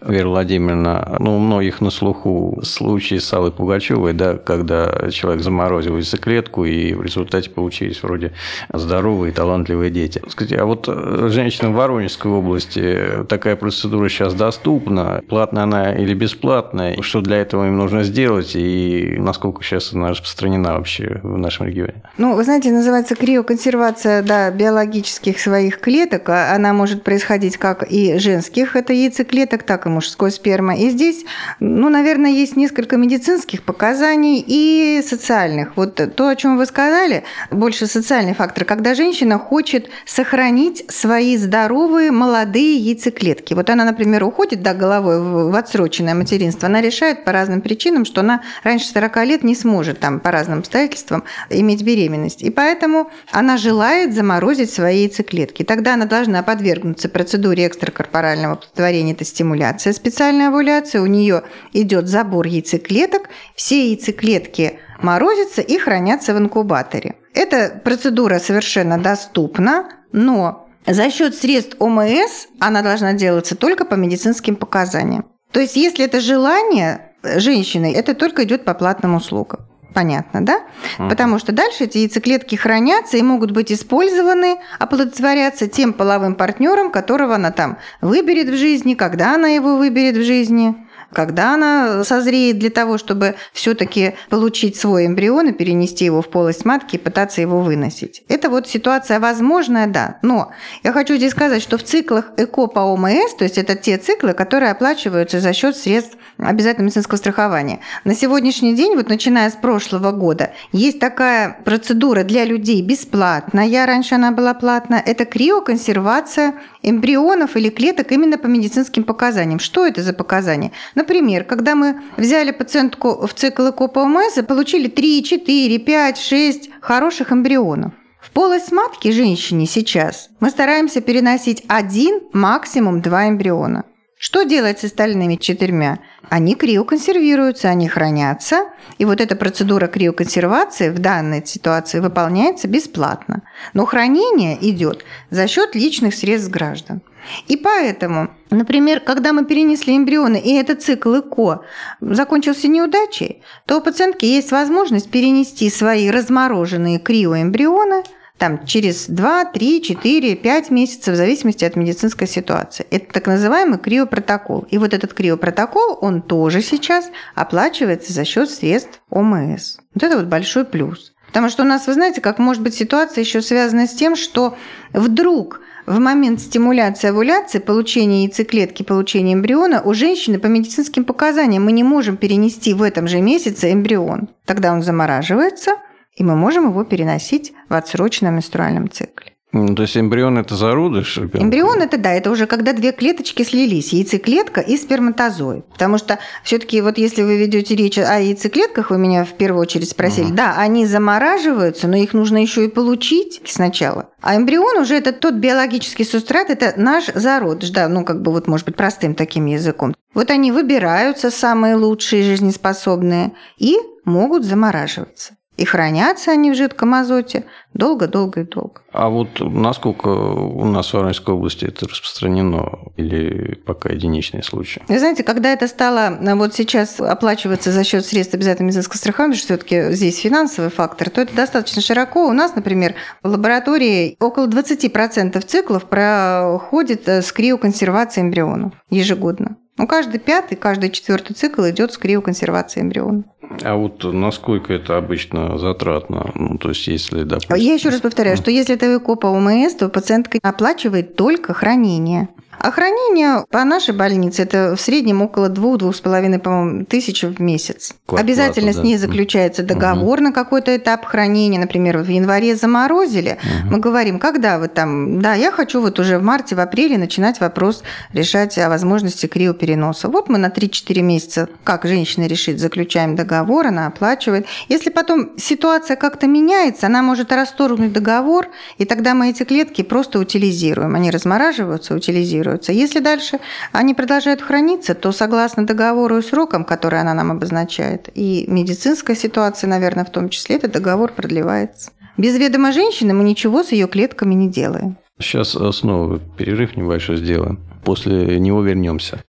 Вера 0.00 0.28
Владимировна, 0.28 1.16
ну, 1.18 1.36
у 1.36 1.38
многих 1.38 1.80
на 1.80 1.90
слуху 1.90 2.60
случаи 2.62 3.16
с 3.16 3.32
Аллой 3.32 3.50
Пугачевой, 3.50 4.12
да, 4.12 4.36
когда 4.36 5.10
человек 5.10 5.42
заморозил 5.42 5.96
яйцеклетку, 5.96 6.64
и 6.64 6.92
в 6.92 7.02
результате 7.02 7.50
получились 7.50 8.02
вроде 8.02 8.32
здоровые, 8.72 9.32
талантливые 9.32 9.90
дети. 9.90 10.22
Скажите, 10.28 10.56
а 10.56 10.66
вот 10.66 10.86
э, 10.88 11.28
женщинам 11.30 11.72
Воронежской 11.74 12.30
области 12.30 13.24
такая 13.28 13.56
процедура 13.56 14.08
сейчас 14.08 14.34
доступна? 14.34 15.22
Платная 15.28 15.62
она 15.62 15.94
или 15.94 16.14
бесплатная? 16.14 17.00
Что 17.00 17.20
для 17.20 17.38
этого 17.38 17.66
им 17.66 17.78
нужно 17.78 18.02
сделать? 18.02 18.54
И 18.54 19.16
насколько 19.18 19.62
сейчас 19.62 19.92
она 19.92 20.10
распространена 20.10 20.74
вообще 20.74 21.20
в 21.22 21.38
нашем 21.38 21.66
регионе? 21.66 22.02
Ну, 22.18 22.34
вы 22.34 22.44
знаете, 22.44 22.70
называется 22.70 23.14
криоконсервация 23.14 24.22
да, 24.22 24.50
биологических 24.50 25.40
своих 25.40 25.80
клеток. 25.80 26.28
А 26.28 26.54
она 26.54 26.72
может 26.72 27.02
происходить 27.02 27.56
как 27.56 27.82
и 27.90 28.18
женских, 28.18 28.76
это 28.76 28.92
яйцеклеток, 28.92 29.62
так 29.62 29.75
так 29.76 29.84
и 29.84 29.90
мужской 29.90 30.30
сперма. 30.30 30.74
И 30.74 30.88
здесь, 30.88 31.26
ну, 31.60 31.90
наверное, 31.90 32.30
есть 32.30 32.56
несколько 32.56 32.96
медицинских 32.96 33.62
показаний 33.62 34.42
и 34.46 35.02
социальных. 35.06 35.76
Вот 35.76 36.00
то, 36.16 36.28
о 36.28 36.34
чем 36.34 36.56
вы 36.56 36.64
сказали, 36.64 37.24
больше 37.50 37.86
социальный 37.86 38.32
фактор, 38.32 38.64
когда 38.64 38.94
женщина 38.94 39.38
хочет 39.38 39.90
сохранить 40.06 40.90
свои 40.90 41.36
здоровые 41.36 42.10
молодые 42.10 42.78
яйцеклетки. 42.78 43.52
Вот 43.52 43.68
она, 43.68 43.84
например, 43.84 44.24
уходит 44.24 44.62
да, 44.62 44.72
головой 44.72 45.20
в 45.20 45.54
отсроченное 45.54 46.14
материнство, 46.14 46.68
она 46.68 46.80
решает 46.80 47.26
по 47.26 47.32
разным 47.32 47.60
причинам, 47.60 48.06
что 48.06 48.22
она 48.22 48.40
раньше 48.64 48.86
40 48.86 49.26
лет 49.26 49.44
не 49.44 49.54
сможет 49.54 50.00
там 50.00 50.20
по 50.20 50.30
разным 50.30 50.60
обстоятельствам 50.60 51.24
иметь 51.50 51.82
беременность. 51.82 52.40
И 52.40 52.48
поэтому 52.48 53.10
она 53.30 53.58
желает 53.58 54.14
заморозить 54.14 54.72
свои 54.72 55.02
яйцеклетки. 55.02 55.64
Тогда 55.64 55.94
она 55.94 56.06
должна 56.06 56.42
подвергнуться 56.42 57.10
процедуре 57.10 57.66
экстракорпорального 57.66 58.54
оплодотворения, 58.54 59.12
это 59.12 59.26
стимуляция 59.26 59.65
овуляция. 59.66 59.92
Специальная 59.92 60.48
овуляция, 60.48 61.02
у 61.02 61.06
нее 61.06 61.42
идет 61.72 62.08
забор 62.08 62.46
яйцеклеток, 62.46 63.28
все 63.54 63.90
яйцеклетки 63.90 64.78
морозятся 65.00 65.62
и 65.62 65.78
хранятся 65.78 66.34
в 66.34 66.38
инкубаторе. 66.38 67.16
Эта 67.34 67.80
процедура 67.84 68.38
совершенно 68.38 68.98
доступна, 68.98 69.88
но 70.12 70.68
за 70.86 71.10
счет 71.10 71.34
средств 71.34 71.76
ОМС 71.78 72.46
она 72.60 72.82
должна 72.82 73.12
делаться 73.12 73.56
только 73.56 73.84
по 73.84 73.94
медицинским 73.94 74.56
показаниям. 74.56 75.26
То 75.52 75.60
есть, 75.60 75.76
если 75.76 76.04
это 76.04 76.20
желание 76.20 77.12
женщины, 77.22 77.92
это 77.94 78.14
только 78.14 78.44
идет 78.44 78.64
по 78.64 78.74
платным 78.74 79.14
услугам. 79.14 79.66
Понятно, 79.96 80.44
да? 80.44 80.60
Угу. 80.98 81.08
Потому 81.08 81.38
что 81.38 81.52
дальше 81.52 81.84
эти 81.84 81.96
яйцеклетки 81.96 82.54
хранятся 82.54 83.16
и 83.16 83.22
могут 83.22 83.52
быть 83.52 83.72
использованы, 83.72 84.58
оплодотворяться 84.78 85.68
тем 85.68 85.94
половым 85.94 86.34
партнером, 86.34 86.90
которого 86.90 87.36
она 87.36 87.50
там 87.50 87.78
выберет 88.02 88.50
в 88.50 88.56
жизни, 88.58 88.92
когда 88.92 89.34
она 89.34 89.48
его 89.48 89.76
выберет 89.76 90.18
в 90.18 90.22
жизни. 90.22 90.85
Когда 91.12 91.54
она 91.54 92.04
созреет 92.04 92.58
для 92.58 92.70
того, 92.70 92.98
чтобы 92.98 93.36
все-таки 93.52 94.14
получить 94.28 94.76
свой 94.76 95.06
эмбрион 95.06 95.48
и 95.48 95.52
перенести 95.52 96.04
его 96.04 96.22
в 96.22 96.28
полость 96.28 96.64
матки 96.64 96.96
и 96.96 96.98
пытаться 96.98 97.40
его 97.40 97.60
выносить. 97.60 98.22
Это 98.28 98.50
вот 98.50 98.68
ситуация 98.68 99.20
возможная, 99.20 99.86
да. 99.86 100.18
Но 100.22 100.52
я 100.82 100.92
хочу 100.92 101.16
здесь 101.16 101.32
сказать, 101.32 101.62
что 101.62 101.78
в 101.78 101.82
циклах 101.82 102.32
ЭКО 102.36 102.66
по 102.66 102.80
ОМС, 102.80 103.34
то 103.38 103.44
есть 103.44 103.58
это 103.58 103.74
те 103.74 103.98
циклы, 103.98 104.32
которые 104.34 104.72
оплачиваются 104.72 105.40
за 105.40 105.52
счет 105.52 105.76
средств 105.76 106.16
обязательного 106.38 106.86
медицинского 106.86 107.16
страхования. 107.16 107.80
На 108.04 108.14
сегодняшний 108.14 108.74
день, 108.74 108.94
вот 108.94 109.08
начиная 109.08 109.50
с 109.50 109.54
прошлого 109.54 110.12
года, 110.12 110.52
есть 110.72 110.98
такая 110.98 111.58
процедура 111.64 112.24
для 112.24 112.44
людей 112.44 112.82
бесплатная, 112.82 113.86
раньше 113.86 114.14
она 114.16 114.32
была 114.32 114.54
платная, 114.54 115.02
это 115.04 115.24
криоконсервация 115.24 116.54
эмбрионов 116.82 117.56
или 117.56 117.68
клеток 117.68 118.12
именно 118.12 118.38
по 118.38 118.46
медицинским 118.46 119.04
показаниям. 119.04 119.58
Что 119.58 119.86
это 119.86 120.02
за 120.02 120.12
показания? 120.12 120.72
Например, 120.96 121.44
когда 121.44 121.74
мы 121.74 122.00
взяли 122.16 122.50
пациентку 122.50 123.26
в 123.26 123.34
цикл 123.34 123.68
ЭКО 123.68 123.84
ОМС 123.94 124.34
получили 124.48 124.88
3, 124.88 125.22
4, 125.22 125.78
5, 125.78 126.18
6 126.18 126.70
хороших 126.80 127.32
эмбрионов. 127.32 127.92
В 128.18 128.30
полость 128.32 128.72
матки 128.72 129.12
женщине 129.12 129.66
сейчас 129.66 130.30
мы 130.40 130.48
стараемся 130.50 131.02
переносить 131.02 131.62
один, 131.68 132.20
максимум 132.32 133.02
два 133.02 133.28
эмбриона. 133.28 133.84
Что 134.18 134.44
делать 134.44 134.80
с 134.80 134.84
остальными 134.84 135.36
четырьмя? 135.36 135.98
Они 136.30 136.54
криоконсервируются, 136.54 137.68
они 137.68 137.86
хранятся, 137.86 138.70
и 138.96 139.04
вот 139.04 139.20
эта 139.20 139.36
процедура 139.36 139.88
криоконсервации 139.88 140.88
в 140.88 140.98
данной 140.98 141.44
ситуации 141.46 142.00
выполняется 142.00 142.66
бесплатно. 142.66 143.42
Но 143.74 143.84
хранение 143.84 144.56
идет 144.70 145.04
за 145.28 145.46
счет 145.46 145.74
личных 145.74 146.14
средств 146.14 146.50
граждан. 146.50 147.02
И 147.46 147.58
поэтому, 147.58 148.30
например, 148.48 149.00
когда 149.00 149.34
мы 149.34 149.44
перенесли 149.44 149.94
эмбрионы, 149.94 150.38
и 150.38 150.54
этот 150.54 150.82
цикл 150.82 151.18
ЭКО 151.18 151.64
закончился 152.00 152.68
неудачей, 152.68 153.42
то 153.66 153.78
у 153.78 153.80
пациентки 153.82 154.24
есть 154.24 154.50
возможность 154.50 155.10
перенести 155.10 155.68
свои 155.68 156.10
размороженные 156.10 156.98
криоэмбрионы– 156.98 158.02
там, 158.38 158.66
через 158.66 159.06
2, 159.06 159.46
3, 159.46 159.82
4, 159.82 160.36
5 160.36 160.70
месяцев, 160.70 161.14
в 161.14 161.16
зависимости 161.16 161.64
от 161.64 161.76
медицинской 161.76 162.28
ситуации. 162.28 162.86
Это 162.90 163.12
так 163.12 163.26
называемый 163.26 163.78
криопротокол. 163.78 164.66
И 164.70 164.78
вот 164.78 164.92
этот 164.92 165.14
криопротокол, 165.14 165.98
он 166.00 166.22
тоже 166.22 166.60
сейчас 166.60 167.10
оплачивается 167.34 168.12
за 168.12 168.24
счет 168.24 168.50
средств 168.50 169.00
ОМС. 169.10 169.78
Вот 169.94 170.02
это 170.02 170.16
вот 170.16 170.26
большой 170.26 170.64
плюс. 170.64 171.14
Потому 171.28 171.48
что 171.48 171.62
у 171.62 171.66
нас, 171.66 171.86
вы 171.86 171.94
знаете, 171.94 172.20
как 172.20 172.38
может 172.38 172.62
быть 172.62 172.74
ситуация 172.74 173.22
еще 173.22 173.42
связана 173.42 173.86
с 173.86 173.94
тем, 173.94 174.16
что 174.16 174.56
вдруг 174.92 175.60
в 175.86 175.98
момент 175.98 176.40
стимуляции 176.40 177.08
овуляции, 177.08 177.58
получения 177.58 178.24
яйцеклетки, 178.24 178.82
получения 178.82 179.34
эмбриона 179.34 179.82
у 179.82 179.94
женщины 179.94 180.38
по 180.38 180.46
медицинским 180.46 181.04
показаниям 181.04 181.64
мы 181.64 181.72
не 181.72 181.84
можем 181.84 182.16
перенести 182.16 182.74
в 182.74 182.82
этом 182.82 183.06
же 183.06 183.20
месяце 183.20 183.72
эмбрион. 183.72 184.28
Тогда 184.44 184.72
он 184.72 184.82
замораживается, 184.82 185.76
и 186.16 186.24
мы 186.24 186.34
можем 186.34 186.70
его 186.70 186.84
переносить 186.84 187.52
в 187.68 187.74
отсроченном 187.74 188.34
менструальном 188.34 188.90
цикле. 188.90 189.36
Ну, 189.52 189.74
то 189.74 189.82
есть 189.82 189.96
эмбрион– 189.96 190.36
это 190.38 190.54
зародыш 190.54 191.16
ребенка? 191.16 191.38
Эмбрион– 191.38 191.80
это, 191.80 191.96
да, 191.96 192.12
это 192.12 192.30
уже 192.30 192.46
когда 192.46 192.74
две 192.74 192.92
клеточки 192.92 193.42
слились, 193.42 193.92
яйцеклетка 193.92 194.60
и 194.60 194.76
сперматозоид. 194.76 195.64
Потому 195.66 195.96
что 195.96 196.18
все 196.42 196.58
таки 196.58 196.82
вот 196.82 196.98
если 196.98 197.22
вы 197.22 197.38
ведете 197.38 197.74
речь 197.74 197.96
о 197.96 198.20
яйцеклетках, 198.20 198.90
вы 198.90 198.98
меня 198.98 199.24
в 199.24 199.32
первую 199.32 199.62
очередь 199.62 199.88
спросили, 199.88 200.26
угу. 200.26 200.34
да, 200.34 200.56
они 200.58 200.84
замораживаются, 200.84 201.88
но 201.88 201.96
их 201.96 202.12
нужно 202.12 202.42
еще 202.42 202.66
и 202.66 202.68
получить 202.68 203.40
сначала. 203.46 204.10
А 204.20 204.36
эмбрион 204.36 204.78
уже 204.78 204.96
это 204.96 205.12
тот 205.12 205.34
биологический 205.34 206.04
субстрат, 206.04 206.50
это 206.50 206.74
наш 206.76 207.06
зародыш, 207.06 207.70
да, 207.70 207.88
ну 207.88 208.04
как 208.04 208.20
бы 208.20 208.32
вот 208.32 208.48
может 208.48 208.66
быть 208.66 208.76
простым 208.76 209.14
таким 209.14 209.46
языком. 209.46 209.94
Вот 210.12 210.30
они 210.30 210.52
выбираются 210.52 211.30
самые 211.30 211.76
лучшие 211.76 212.24
жизнеспособные 212.24 213.32
и 213.58 213.76
могут 214.04 214.44
замораживаться. 214.44 215.35
И 215.56 215.64
хранятся 215.64 216.32
они 216.32 216.50
в 216.50 216.54
жидком 216.54 216.94
азоте 216.94 217.44
долго-долго 217.72 218.40
и 218.40 218.44
долго. 218.44 218.82
А 218.92 219.08
вот 219.08 219.40
насколько 219.40 220.08
у 220.08 220.64
нас 220.64 220.88
в 220.88 220.94
Воронежской 220.94 221.34
области 221.34 221.64
это 221.64 221.88
распространено 221.88 222.78
или 222.96 223.54
пока 223.54 223.90
единичные 223.90 224.42
случаи? 224.42 224.82
Вы 224.88 224.98
знаете, 224.98 225.22
когда 225.22 225.52
это 225.52 225.66
стало 225.68 226.18
вот 226.36 226.54
сейчас 226.54 227.00
оплачиваться 227.00 227.72
за 227.72 227.84
счет 227.84 228.04
средств 228.04 228.34
обязательного 228.34 228.68
медицинского 228.68 228.98
страхования, 228.98 229.34
что 229.34 229.46
все-таки 229.46 229.92
здесь 229.92 230.18
финансовый 230.18 230.70
фактор, 230.70 231.10
то 231.10 231.22
это 231.22 231.34
достаточно 231.34 231.82
широко. 231.82 232.26
У 232.26 232.32
нас, 232.32 232.54
например, 232.54 232.94
в 233.22 233.28
лаборатории 233.28 234.16
около 234.20 234.46
20% 234.46 235.40
циклов 235.40 235.84
проходит 235.84 237.08
с 237.08 237.32
криоконсервацией 237.32 238.26
эмбрионов 238.26 238.72
ежегодно. 238.90 239.56
Ну, 239.78 239.86
каждый 239.86 240.18
пятый, 240.18 240.56
каждый 240.56 240.90
четвертый 240.90 241.34
цикл 241.34 241.62
идет 241.68 241.92
с 241.92 241.98
криоконсервацией 241.98 242.84
эмбриона. 242.84 243.24
А 243.62 243.76
вот 243.76 244.02
насколько 244.04 244.72
это 244.72 244.96
обычно 244.96 245.58
затратно? 245.58 246.30
Ну, 246.34 246.58
то 246.58 246.70
есть, 246.70 246.86
если, 246.86 247.24
допустим... 247.24 247.54
Я 247.56 247.74
еще 247.74 247.90
раз 247.90 248.00
повторяю, 248.00 248.36
что 248.36 248.50
если 248.50 248.74
это 248.74 248.96
ЭКО 248.96 249.16
по 249.16 249.26
ОМС, 249.26 249.74
то 249.74 249.88
пациентка 249.88 250.38
оплачивает 250.42 251.16
только 251.16 251.52
хранение. 251.52 252.28
А 252.58 252.70
хранение 252.70 253.44
по 253.50 253.64
нашей 253.64 253.94
больнице 253.94 254.42
это 254.42 254.74
в 254.76 254.80
среднем 254.80 255.22
около 255.22 255.48
двух-двух 255.48 255.94
с 255.94 256.00
половиной, 256.00 256.38
по-моему, 256.38 256.84
тысяч 256.84 257.22
в 257.22 257.40
месяц. 257.40 257.94
Квартплату, 258.06 258.24
Обязательно 258.24 258.72
да. 258.72 258.80
с 258.80 258.82
ней 258.82 258.96
заключается 258.96 259.62
договор 259.62 260.18
угу. 260.18 260.28
на 260.28 260.32
какой-то 260.32 260.76
этап 260.76 261.04
хранения. 261.04 261.60
Например, 261.60 261.98
в 261.98 262.08
январе 262.08 262.56
заморозили. 262.56 263.38
Угу. 263.42 263.72
Мы 263.72 263.78
говорим, 263.78 264.18
когда 264.18 264.58
вы 264.58 264.68
там... 264.68 265.20
Да, 265.20 265.34
я 265.34 265.50
хочу 265.50 265.80
вот 265.80 265.98
уже 265.98 266.18
в 266.18 266.22
марте, 266.22 266.54
в 266.54 266.60
апреле 266.60 266.98
начинать 266.98 267.40
вопрос 267.40 267.82
решать 268.12 268.58
о 268.58 268.68
возможности 268.68 269.26
криопереноса. 269.26 270.08
Вот 270.08 270.28
мы 270.28 270.38
на 270.38 270.48
3-4 270.48 271.02
месяца, 271.02 271.48
как 271.62 271.84
женщина 271.84 272.26
решит, 272.26 272.58
заключаем 272.58 273.16
договор, 273.16 273.66
она 273.66 273.86
оплачивает. 273.86 274.46
Если 274.68 274.90
потом 274.90 275.38
ситуация 275.38 275.96
как-то 275.96 276.26
меняется, 276.26 276.86
она 276.86 277.02
может 277.02 277.32
расторгнуть 277.32 277.92
договор, 277.92 278.48
и 278.78 278.84
тогда 278.84 279.14
мы 279.14 279.30
эти 279.30 279.44
клетки 279.44 279.82
просто 279.82 280.18
утилизируем. 280.18 280.94
Они 280.94 281.10
размораживаются, 281.10 281.94
утилизируют 281.94 282.45
фиксируется. 282.46 282.72
Если 282.72 283.00
дальше 283.00 283.38
они 283.72 283.94
продолжают 283.94 284.42
храниться, 284.42 284.94
то 284.94 285.12
согласно 285.12 285.66
договору 285.66 286.18
и 286.18 286.22
срокам, 286.22 286.64
которые 286.64 287.00
она 287.00 287.14
нам 287.14 287.30
обозначает, 287.30 288.08
и 288.14 288.44
медицинская 288.48 289.16
ситуация, 289.16 289.68
наверное, 289.68 290.04
в 290.04 290.10
том 290.10 290.28
числе, 290.28 290.56
этот 290.56 290.72
договор 290.72 291.12
продлевается. 291.12 291.90
Без 292.16 292.38
ведома 292.38 292.72
женщины 292.72 293.12
мы 293.12 293.24
ничего 293.24 293.62
с 293.62 293.72
ее 293.72 293.86
клетками 293.88 294.34
не 294.34 294.48
делаем. 294.48 294.96
Сейчас 295.20 295.56
снова 295.72 296.18
перерыв 296.36 296.76
небольшой 296.76 297.16
сделаем. 297.16 297.58
После 297.84 298.38
него 298.40 298.62
вернемся. 298.62 299.22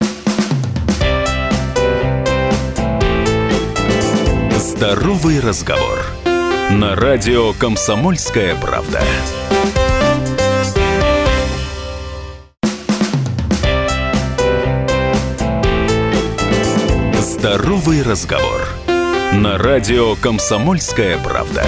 Здоровый 4.56 5.40
разговор. 5.40 5.98
На 6.70 6.94
радио 6.94 7.52
«Комсомольская 7.58 8.54
правда». 8.56 9.00
Здоровый 17.44 18.02
разговор. 18.02 18.62
На 19.34 19.58
радио 19.58 20.14
«Комсомольская 20.14 21.18
правда». 21.18 21.62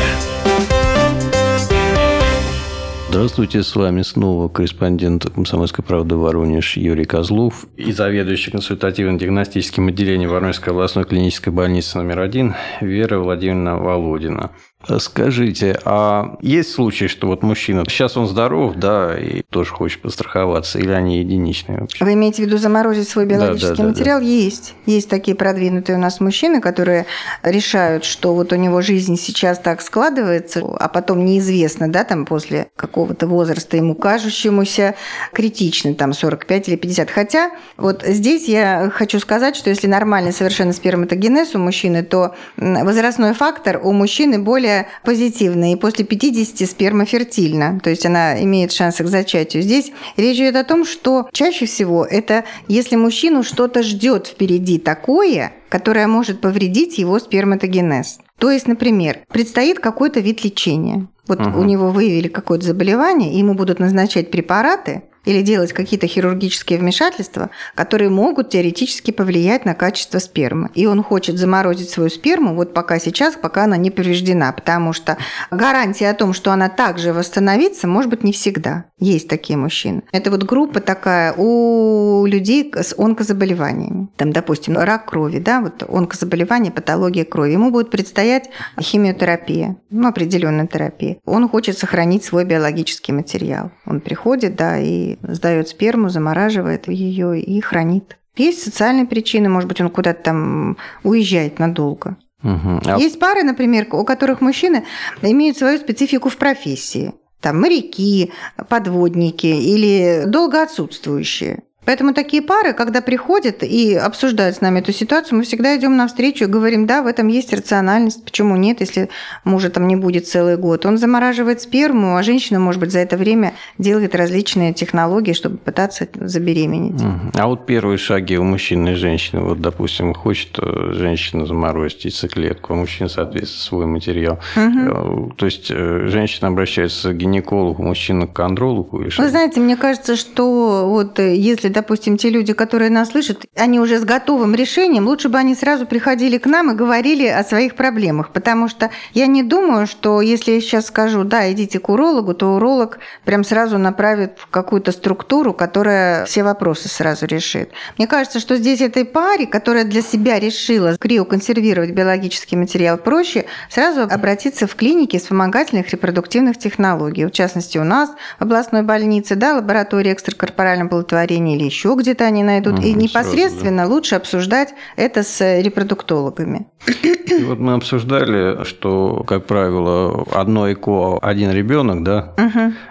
Здравствуйте, 3.11 3.62
с 3.62 3.77
вами 3.77 4.01
снова 4.01 4.49
корреспондент 4.49 5.27
«Комсомольской 5.35 5.85
правды» 5.85 6.17
Воронеж 6.17 6.79
Юрий 6.79 7.05
Козлов 7.05 7.67
и 7.77 7.93
заведующий 7.93 8.53
консультативно-диагностическим 8.53 9.89
отделением 9.89 10.31
Воронежской 10.31 10.73
областной 10.73 11.05
клинической 11.05 11.53
больницы 11.53 11.99
номер 11.99 12.21
один 12.21 12.55
Вера 12.81 13.19
Владимировна 13.19 13.77
Володина. 13.77 14.53
Скажите, 14.99 15.79
а 15.85 16.37
есть 16.40 16.72
случаи, 16.72 17.07
что 17.07 17.27
вот 17.27 17.42
мужчина, 17.42 17.85
сейчас 17.88 18.16
он 18.16 18.27
здоров, 18.27 18.75
да, 18.77 19.18
и 19.18 19.42
тоже 19.42 19.70
хочет 19.70 20.03
постраховаться, 20.03 20.79
или 20.79 20.90
они 20.90 21.18
единичные 21.18 21.81
вообще? 21.81 22.05
Вы 22.05 22.12
имеете 22.14 22.42
в 22.42 22.46
виду 22.46 22.59
заморозить 22.59 23.09
свой 23.09 23.27
биологический 23.27 23.77
да, 23.77 23.83
да, 23.83 23.88
материал? 23.88 24.18
Да, 24.20 24.25
да. 24.25 24.31
Есть. 24.31 24.75
Есть 24.87 25.09
такие 25.09 25.37
продвинутые 25.37 25.96
у 25.96 26.01
нас 26.01 26.20
мужчины, 26.20 26.61
которые 26.61 27.07
решают, 27.42 28.05
что 28.05 28.35
вот 28.35 28.53
у 28.53 28.57
него 28.57 28.81
жизнь 28.81 29.16
сейчас 29.16 29.59
так 29.59 29.81
складывается, 29.83 30.62
а 30.79 30.88
потом 30.88 31.25
неизвестно, 31.25 31.90
да, 31.90 32.05
там 32.05 32.25
после 32.25 32.68
какого-то 32.77 33.27
возраста 33.27 33.77
ему 33.77 33.94
кажущемуся 33.94 34.94
критично, 35.33 35.94
там 35.94 36.12
45 36.12 36.68
или 36.68 36.77
50. 36.77 37.11
Хотя 37.11 37.51
вот 37.77 38.05
здесь 38.05 38.46
я 38.49 38.90
хочу 38.92 39.18
сказать, 39.18 39.57
что 39.57 39.70
если 39.70 39.87
нормальный 39.87 40.33
совершенно 40.33 40.72
сперматогенез 40.72 41.55
у 41.55 41.59
мужчины, 41.59 42.03
то 42.03 42.35
возрастной 42.57 43.35
фактор 43.35 43.81
у 43.83 43.92
мужчины 43.92 44.38
более 44.38 44.76
позитивная, 45.05 45.73
и 45.73 45.77
после 45.77 46.05
50 46.05 46.69
сперма 46.69 47.05
фертильна, 47.07 47.81
то 47.83 47.91
есть 47.91 48.05
она 48.05 48.43
имеет 48.43 48.73
шансы 48.73 49.05
к 49.05 49.09
зачатию. 49.09 49.62
Здесь 49.62 49.93
речь 50.17 50.37
идет 50.37 50.57
о 50.57 50.65
том, 50.65 50.85
что 50.85 51.29
чаще 51.33 51.67
всего 51.67 52.05
это 52.05 52.45
если 52.69 52.97
мужчину 52.97 53.43
что-то 53.43 53.83
ждет 53.83 54.27
впереди 54.27 54.79
такое, 54.79 55.53
которое 55.69 56.07
может 56.07 56.41
повредить 56.41 56.99
его 56.99 57.19
сперматогенез. 57.19 58.19
То 58.39 58.51
есть, 58.51 58.69
например, 58.69 59.21
предстоит 59.33 59.79
какой-то 59.81 60.21
вид 60.21 60.45
лечения. 60.45 61.09
Вот 61.27 61.41
угу. 61.41 61.61
у 61.61 61.65
него 61.65 61.91
выявили 61.91 62.29
какое-то 62.29 62.67
заболевание, 62.67 63.33
и 63.33 63.39
ему 63.39 63.55
будут 63.55 63.79
назначать 63.79 64.31
препараты, 64.31 65.03
или 65.27 65.43
делать 65.43 65.73
какие-то 65.73 66.07
хирургические 66.07 66.79
вмешательства, 66.79 67.51
которые 67.75 68.09
могут 68.09 68.49
теоретически 68.51 69.11
повлиять 69.11 69.67
на 69.67 69.75
качество 69.75 70.19
спермы. 70.19 70.71
И 70.75 70.87
он 70.87 71.03
хочет 71.03 71.37
заморозить 71.37 71.91
свою 71.91 72.09
сперму 72.09 72.55
вот 72.55 72.73
пока 72.73 72.99
сейчас, 72.99 73.35
пока 73.35 73.65
она 73.65 73.77
не 73.77 73.91
повреждена, 73.91 74.53
потому 74.53 74.93
что 74.93 75.19
гарантия 75.51 76.09
о 76.11 76.15
том, 76.15 76.33
что 76.33 76.53
она 76.53 76.69
также 76.69 77.12
восстановится, 77.12 77.87
может 77.87 78.09
быть 78.11 78.25
не 78.25 78.33
всегда. 78.33 78.87
Есть 78.99 79.29
такие 79.29 79.59
мужчины. 79.59 80.03
Это 80.12 80.31
вот 80.31 80.45
группа 80.45 80.81
такая 80.81 81.35
у 81.37 82.25
людей 82.25 82.73
с 82.75 82.95
онкозаболеваниями. 82.97 84.09
Там, 84.17 84.33
допустим, 84.33 84.79
рак 84.79 85.07
крови, 85.11 85.39
да, 85.39 85.61
вот 85.61 85.83
онкозаболевание, 85.89 86.73
патология 86.73 87.25
крови. 87.25 87.53
Ему 87.53 87.71
будет 87.71 87.91
предстоять 87.91 88.49
химиотерапия, 88.81 89.77
ну, 89.91 90.09
определенная 90.09 90.67
терапия. 90.67 91.19
Он 91.25 91.49
хочет 91.49 91.77
сохранить 91.77 92.25
свой 92.25 92.45
биологический 92.45 93.12
материал. 93.12 93.71
Он 93.85 94.01
приходит, 94.01 94.57
да, 94.57 94.79
и 94.79 95.15
сдает 95.22 95.68
сперму, 95.68 96.09
замораживает 96.09 96.88
ее 96.88 97.40
и 97.40 97.61
хранит. 97.61 98.18
Есть 98.37 98.62
социальные 98.62 99.07
причины, 99.07 99.48
может 99.48 99.68
быть, 99.68 99.81
он 99.81 99.88
куда-то 99.88 100.22
там 100.22 100.76
уезжает 101.02 101.59
надолго. 101.59 102.16
Угу. 102.42 102.81
А... 102.85 102.98
Есть 102.98 103.18
пары, 103.18 103.42
например, 103.42 103.87
у 103.92 104.05
которых 104.05 104.40
мужчины 104.40 104.85
имеют 105.22 105.57
свою 105.57 105.79
специфику 105.79 106.29
в 106.29 106.37
профессии. 106.37 107.14
Там 107.40 107.61
моряки, 107.61 108.33
подводники 108.68 109.46
или 109.46 110.24
долго 110.26 110.62
отсутствующие. 110.62 111.62
Поэтому 111.87 112.12
такие 112.12 112.42
пары, 112.42 112.72
когда 112.72 113.01
приходят 113.01 113.62
и 113.62 113.94
обсуждают 113.94 114.57
с 114.57 114.61
нами 114.61 114.81
эту 114.81 114.92
ситуацию, 114.92 115.38
мы 115.38 115.44
всегда 115.44 115.77
идем 115.77 115.96
навстречу 115.96 116.44
и 116.44 116.49
говорим, 116.49 116.87
да, 116.87 117.03
в 117.03 117.07
этом 117.07 117.29
есть 117.29 117.53
рациональность, 117.55 118.25
почему 118.25 118.57
нет, 118.57 118.81
если 118.81 119.09
мужа 119.44 119.70
там 119.70 119.87
не 119.87 119.94
будет 119.94 120.27
целый 120.27 120.57
год. 120.57 120.85
Он 120.85 120.99
замораживает 120.99 121.61
сперму, 121.61 122.16
а 122.16 122.22
женщина, 122.22 122.59
может 122.59 122.81
быть, 122.81 122.90
за 122.90 122.99
это 122.99 123.16
время 123.16 123.55
делает 123.79 124.14
различные 124.16 124.75
технологии, 124.75 125.33
чтобы 125.33 125.59
пытаться 125.59 126.09
забеременеть. 126.14 127.01
А 127.35 127.46
вот 127.46 127.66
первые 127.66 127.99
шаги 127.99 128.37
у 128.37 128.42
мужчины 128.42 128.90
и 128.90 128.94
женщины, 128.94 129.42
вот, 129.42 129.61
допустим, 129.61 130.12
хочет 130.12 130.59
э, 130.59 130.92
женщина 130.92 131.46
заморозить 131.46 132.05
яйцеклетку, 132.05 132.72
а 132.72 132.77
мужчина, 132.77 133.09
соответственно, 133.09 133.62
свой 133.62 133.87
материал. 133.87 134.40
Угу. 134.57 135.35
То 135.37 135.46
есть 135.46 135.70
э, 135.70 136.07
женщина 136.09 136.49
обращается 136.49 137.12
к 137.12 137.16
гинекологу, 137.16 137.83
мужчина 137.83 138.27
к 138.27 138.40
андрологу? 138.40 139.05
Вы 139.16 139.29
знаете, 139.29 139.61
мне 139.61 139.77
кажется, 139.77 140.16
что 140.16 140.88
вот 140.88 141.20
если 141.20 141.68
допустим, 141.77 142.17
те 142.17 142.31
люди, 142.31 142.55
которые 142.55 142.89
нас 142.89 143.11
слышат, 143.11 143.45
они 143.55 143.79
уже 143.79 143.99
с 143.99 144.05
готовым 144.05 144.55
решением, 144.55 145.07
лучше 145.07 145.29
бы 145.29 145.37
они 145.37 145.55
сразу 145.55 145.85
приходили 145.85 146.39
к 146.39 146.47
нам 146.47 146.71
и 146.71 146.75
говорили 146.75 147.27
о 147.27 147.45
своих 147.45 147.75
проблемах, 147.77 148.31
потому 148.31 148.67
что 148.69 148.89
я 149.12 149.27
не 149.27 149.43
думаю, 149.43 149.87
что 149.87 150.23
если 150.23 150.53
я 150.53 150.61
сейчас 150.62 150.87
скажу, 150.87 151.23
да, 151.23 151.53
идите 151.53 151.79
к 151.79 151.91
урологу, 151.91 152.33
то 152.33 152.55
уролог 152.55 152.99
прям 153.27 153.45
сразу 153.45 153.77
направит 153.77 154.39
в 154.39 154.47
какую-то 154.47 154.91
структуру, 154.91 155.53
которая 155.53 156.25
все 156.25 156.43
вопросы 156.43 156.89
сразу 156.89 157.27
решит. 157.27 157.73
Мне 157.99 158.07
кажется, 158.07 158.41
что 158.41 158.57
здесь 158.57 158.81
этой 158.81 159.05
паре, 159.05 159.47
которая 159.47 159.85
для 159.85 160.01
себя 160.01 160.41
решила 160.41 160.97
криоконсервировать 160.97 161.91
биологический 161.91 162.57
материал 162.57 162.97
проще, 162.97 163.45
сразу 163.69 164.01
обратиться 164.01 164.67
в 164.67 164.75
клинике 164.77 165.19
вспомогательных 165.19 165.91
репродуктивных 165.91 166.57
технологий. 166.57 167.27
В 167.27 167.33
частности, 167.33 167.77
у 167.77 167.85
нас 167.85 168.09
в 168.39 168.45
областной 168.45 168.83
больнице, 168.83 169.35
да, 169.35 169.57
лаборатория 169.57 170.15
экстракорпорального 170.15 170.87
оплодотворения 170.87 171.57
или 171.57 171.65
еще 171.66 171.94
где-то 171.98 172.24
они 172.24 172.42
найдут. 172.42 172.79
Угу, 172.79 172.83
и 172.83 172.94
непосредственно 172.94 173.83
сразу, 173.83 173.90
да. 173.90 173.94
лучше 173.94 174.14
обсуждать 174.14 174.74
это 174.96 175.22
с 175.22 175.61
репродуктологами. 175.61 176.66
И 176.87 177.44
вот 177.44 177.59
мы 177.59 177.74
обсуждали, 177.74 178.64
что, 178.64 179.24
как 179.26 179.46
правило, 179.46 180.24
одно 180.33 180.72
ЭКО, 180.72 181.18
один 181.20 181.50
ребенок, 181.50 182.02
да, 182.02 182.35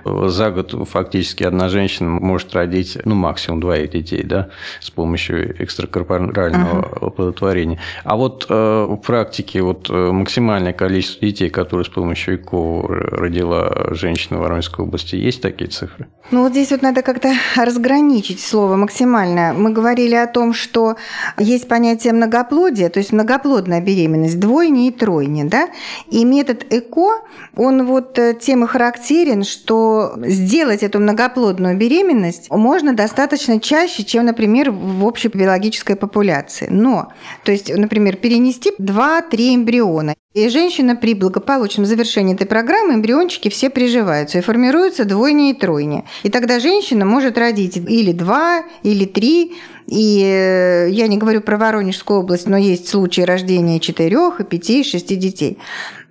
угу. 0.06 0.28
за 0.28 0.52
год 0.52 0.88
фактически 0.90 1.44
одна 1.44 1.70
женщина 1.70 2.10
может 2.10 2.54
родить, 2.54 2.98
ну, 3.06 3.16
максимум 3.16 3.62
двоих 3.62 3.92
детей, 3.92 4.24
да, 4.24 4.50
с 4.82 4.90
помощью 4.90 5.62
экстракорпорального 5.64 6.80
угу. 6.80 7.06
оплодотворения. 7.08 7.80
А 8.04 8.18
вот 8.18 8.46
э, 8.50 8.86
в 8.90 8.98
практике 8.98 9.62
вот 9.62 9.90
э, 9.90 10.12
максимальное 10.12 10.74
количество 10.74 11.26
детей, 11.26 11.50
которые 11.50 11.86
с 11.86 11.90
помощью 11.90 12.36
ЭКО 12.36 12.88
родила 12.88 13.88
женщина 13.92 14.40
в 14.40 14.42
Воронежской 14.42 14.86
области, 14.86 15.16
есть 15.16 15.42
такие 15.42 15.70
цифры? 15.70 16.08
Ну, 16.32 16.42
вот 16.42 16.52
здесь 16.52 16.72
вот 16.72 16.82
надо 16.82 17.02
как-то 17.02 17.34
разграничить 17.56 18.40
слово 18.42 18.65
максимальное. 18.76 19.54
Мы 19.54 19.72
говорили 19.72 20.16
о 20.16 20.28
том, 20.28 20.54
что 20.54 20.96
есть 21.38 21.68
понятие 21.68 22.14
многоплодия, 22.14 22.90
то 22.90 23.00
есть 23.00 23.14
многоплодная 23.14 23.82
беременность, 23.82 24.40
двойня 24.40 24.88
и 24.88 24.92
тройня, 24.92 25.46
да? 25.46 25.70
И 26.10 26.26
метод 26.26 26.66
ЭКО, 26.70 27.22
он 27.56 27.86
вот 27.86 28.18
э, 28.20 28.36
тем 28.40 28.64
и 28.64 28.68
характерен, 28.68 29.44
что 29.44 30.14
сделать 30.18 30.84
эту 30.84 31.00
многоплодную 31.00 31.78
беременность 31.78 32.50
можно 32.50 32.94
достаточно 32.94 33.60
чаще, 33.60 34.04
чем, 34.04 34.26
например, 34.26 34.72
в 34.72 35.06
общей 35.06 35.28
биологической 35.28 35.96
популяции. 35.96 36.68
Но, 36.70 37.12
то 37.44 37.52
есть, 37.52 37.74
например, 37.76 38.18
перенести 38.18 38.72
2-3 38.80 39.56
эмбриона. 39.56 40.16
И 40.36 40.50
женщина 40.50 40.98
при 40.98 41.14
благополучном 41.14 41.86
завершении 41.86 42.36
этой 42.36 42.46
программы, 42.46 42.96
эмбриончики 42.96 43.48
все 43.48 43.70
приживаются 43.70 44.38
и 44.38 44.42
формируются 44.42 45.06
двойня 45.06 45.52
и 45.52 45.54
тройня. 45.54 46.04
И 46.24 46.30
тогда 46.30 46.60
женщина 46.60 47.06
может 47.06 47.38
родить 47.38 47.78
или 47.78 48.12
два, 48.12 48.66
или 48.84 49.06
три. 49.06 49.54
И 49.88 50.22
э, 50.26 50.90
я 50.92 51.08
не 51.08 51.18
говорю 51.18 51.40
про 51.40 51.58
Воронежскую 51.58 52.20
область, 52.20 52.48
но 52.48 52.58
есть 52.58 52.90
случаи 52.90 53.22
рождения 53.22 53.80
четырех, 53.80 54.42
и 54.42 54.44
пяти, 54.44 54.82
и 54.82 54.84
шести 54.84 55.16
детей. 55.16 55.58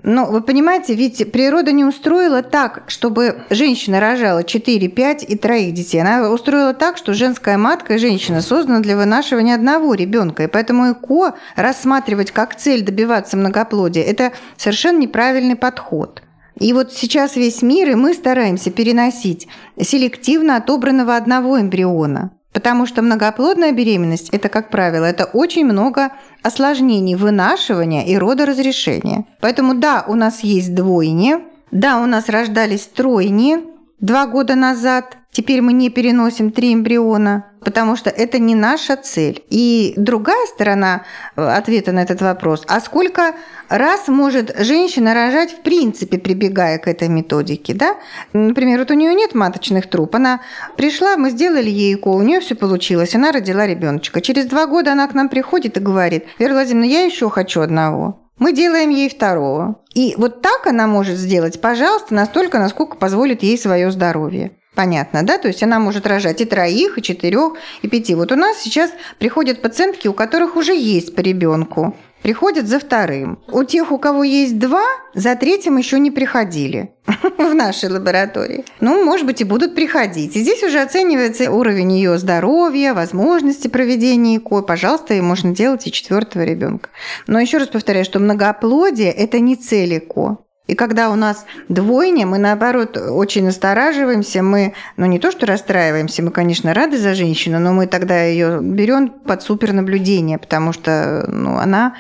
Но 0.07 0.27
вы 0.27 0.43
понимаете, 0.43 0.95
ведь 0.95 1.33
природа 1.33 1.73
не 1.73 1.83
устроила 1.83 2.43
так, 2.43 2.83
чтобы 2.89 3.39
женщина 3.49 4.01
рожала 4.01 4.45
4, 4.45 4.89
5 4.89 5.25
и 5.27 5.37
троих 5.37 5.73
детей. 5.73 5.99
Она 5.99 6.31
устроила 6.31 6.75
так, 6.75 6.99
что 6.99 7.15
женская 7.15 7.57
матка 7.57 7.95
и 7.95 7.99
женщина 7.99 8.43
создана 8.43 8.81
для 8.81 8.99
вынашивания 8.99 9.55
одного 9.55 9.95
ребенка. 9.95 10.45
И 10.45 10.47
поэтому 10.47 10.93
ЭКО 10.93 11.37
рассматривать 11.57 12.33
как 12.33 12.55
цель 12.55 12.83
добиваться 12.83 13.39
многоплодия– 13.39 14.03
это 14.05 14.33
совершенно 14.59 14.99
неправильный 14.99 15.57
подход. 15.57 16.23
И 16.61 16.75
вот 16.75 16.93
сейчас 16.93 17.35
весь 17.35 17.63
мир, 17.63 17.89
и 17.89 17.95
мы 17.95 18.13
стараемся 18.13 18.71
переносить 18.71 19.49
селективно 19.81 20.57
отобранного 20.57 21.17
одного 21.17 21.59
эмбриона. 21.59 22.31
Потому 22.55 22.87
что 22.87 23.03
многоплодная 23.03 23.73
беременность– 23.73 24.31
это, 24.33 24.49
как 24.49 24.71
правило, 24.71 25.05
это 25.05 25.25
очень 25.25 25.65
много 25.65 26.13
осложнений 26.43 27.17
вынашивания 27.17 28.05
и 28.07 28.17
родоразрешения. 28.17 29.27
Поэтому 29.41 29.75
да, 29.75 30.05
у 30.07 30.15
нас 30.15 30.41
есть 30.41 30.73
двойни, 30.73 31.39
да, 31.73 31.99
у 31.99 32.07
нас 32.07 32.29
рождались 32.29 32.87
тройни 32.87 33.59
два 33.99 34.27
года 34.27 34.55
назад, 34.55 35.17
теперь 35.35 35.61
мы 35.61 35.73
не 35.73 35.91
переносим 35.91 36.51
три 36.51 36.73
эмбриона, 36.73 37.53
потому 37.61 37.97
что 37.97 38.09
это 38.09 38.39
не 38.39 38.55
наша 38.55 38.97
цель. 38.97 39.45
И 39.51 39.95
другая 39.97 40.47
сторона 40.47 41.03
э, 41.37 41.43
ответа 41.43 41.93
на 41.93 42.03
этот 42.03 42.23
вопрос, 42.23 42.65
а 42.69 42.81
сколько 42.81 43.35
раз 43.69 44.09
может 44.09 44.55
женщина 44.59 45.13
рожать 45.13 45.53
в 45.53 45.63
принципе, 45.63 46.19
прибегая 46.19 46.79
к 46.79 46.87
этой 46.87 47.09
методике, 47.09 47.75
да? 47.75 47.97
Например, 48.33 48.79
вот 48.79 48.91
у 48.91 48.95
нее 48.95 49.15
нет 49.15 49.35
маточных 49.35 49.91
труб, 49.91 50.15
она 50.15 50.41
пришла, 50.77 51.17
мы 51.17 51.31
сделали 51.31 51.69
ей 51.69 51.97
ЭКО, 51.97 52.09
у 52.09 52.23
нее 52.23 52.41
все 52.41 52.55
получилось, 52.55 53.15
она 53.15 53.33
родила 53.33 53.67
ребеночка. 53.67 54.21
Через 54.21 54.47
два 54.47 54.67
года 54.67 54.93
она 54.93 55.09
к 55.09 55.15
нам 55.15 55.29
приходит 55.29 55.77
и 55.77 55.81
говорит, 55.81 56.25
Вера 56.39 56.53
Владимировна, 56.53 56.91
я 56.91 57.03
еще 57.03 57.29
хочу 57.29 57.61
одного. 57.61 58.21
Мы 58.39 58.53
делаем 58.53 58.91
ей 58.91 59.09
второго. 59.09 59.81
И 59.95 60.15
вот 60.17 60.43
так 60.43 60.67
она 60.67 60.87
может 60.87 61.17
сделать, 61.17 61.61
пожалуйста, 61.61 62.15
настолько, 62.15 62.59
насколько 62.59 62.97
позволит 62.97 63.43
ей 63.43 63.57
свое 63.57 63.91
здоровье. 63.91 64.53
Понятно, 64.75 65.23
да? 65.23 65.39
То 65.39 65.49
есть 65.49 65.63
она 65.63 65.79
может 65.79 66.07
рожать 66.07 66.41
и 66.41 66.45
троих, 66.45 66.99
и 66.99 67.03
четырех, 67.03 67.55
и 67.83 67.89
пяти. 67.89 68.15
Вот 68.15 68.33
у 68.33 68.37
нас 68.37 68.59
сейчас 68.59 68.91
приходят 69.19 69.63
пациентки, 69.63 70.09
у 70.09 70.13
которых 70.13 70.57
уже 70.57 70.75
есть 70.75 71.15
по 71.15 71.21
ребенку. 71.21 71.95
Приходят 72.23 72.67
за 72.67 72.79
вторым. 72.79 73.39
У 73.49 73.65
тех, 73.65 73.93
у 73.93 73.99
кого 73.99 74.25
есть 74.25 74.59
два, 74.59 74.83
за 75.13 75.37
третьим 75.37 75.77
еще 75.77 75.99
не 76.01 76.11
приходили 76.11 76.95
в 77.39 77.55
нашей 77.55 77.91
лаборатории. 77.91 78.65
Ну, 78.81 79.05
может 79.05 79.27
быть, 79.27 79.43
и 79.43 79.45
будут 79.45 79.75
приходить. 79.75 80.35
И 80.35 80.41
здесь 80.41 80.63
уже 80.63 80.81
оценивается 80.81 81.51
уровень 81.51 81.93
ее 81.93 82.17
здоровья, 82.17 82.95
возможности 82.95 83.69
проведения 83.69 84.39
ЭКО. 84.39 84.63
Пожалуйста, 84.63 85.13
и 85.13 85.21
можно 85.21 85.55
делать 85.55 85.87
и 85.87 85.93
четвертого 85.93 86.45
ребенка. 86.45 86.89
Но 87.27 87.39
еще 87.39 87.59
раз 87.59 87.69
повторяю, 87.69 88.07
что 88.07 88.21
многоплодие– 88.21 89.13
это 89.13 89.39
не 89.39 89.55
цель 89.55 89.99
ЭКО. 89.99 90.39
И 90.67 90.75
когда 90.75 91.11
у 91.11 91.15
нас 91.15 91.45
двойня, 91.69 92.27
мы 92.27 92.39
наоборот 92.39 92.97
очень 92.97 93.45
настораживаемся, 93.45 94.43
мы, 94.43 94.73
ну 94.97 95.05
не 95.05 95.19
то 95.19 95.31
что 95.31 95.45
расстраиваемся, 95.45 96.23
мы, 96.23 96.31
конечно, 96.31 96.73
рады 96.73 96.97
за 96.97 97.15
женщину, 97.15 97.59
но 97.59 97.75
мы 97.75 97.87
тогда 97.87 98.23
ее 98.23 98.61
берем 98.63 99.11
под 99.11 99.43
супернаблюдение, 99.43 100.39
потому 100.39 100.73
что 100.73 101.27
ну, 101.29 101.59
она 101.59 101.97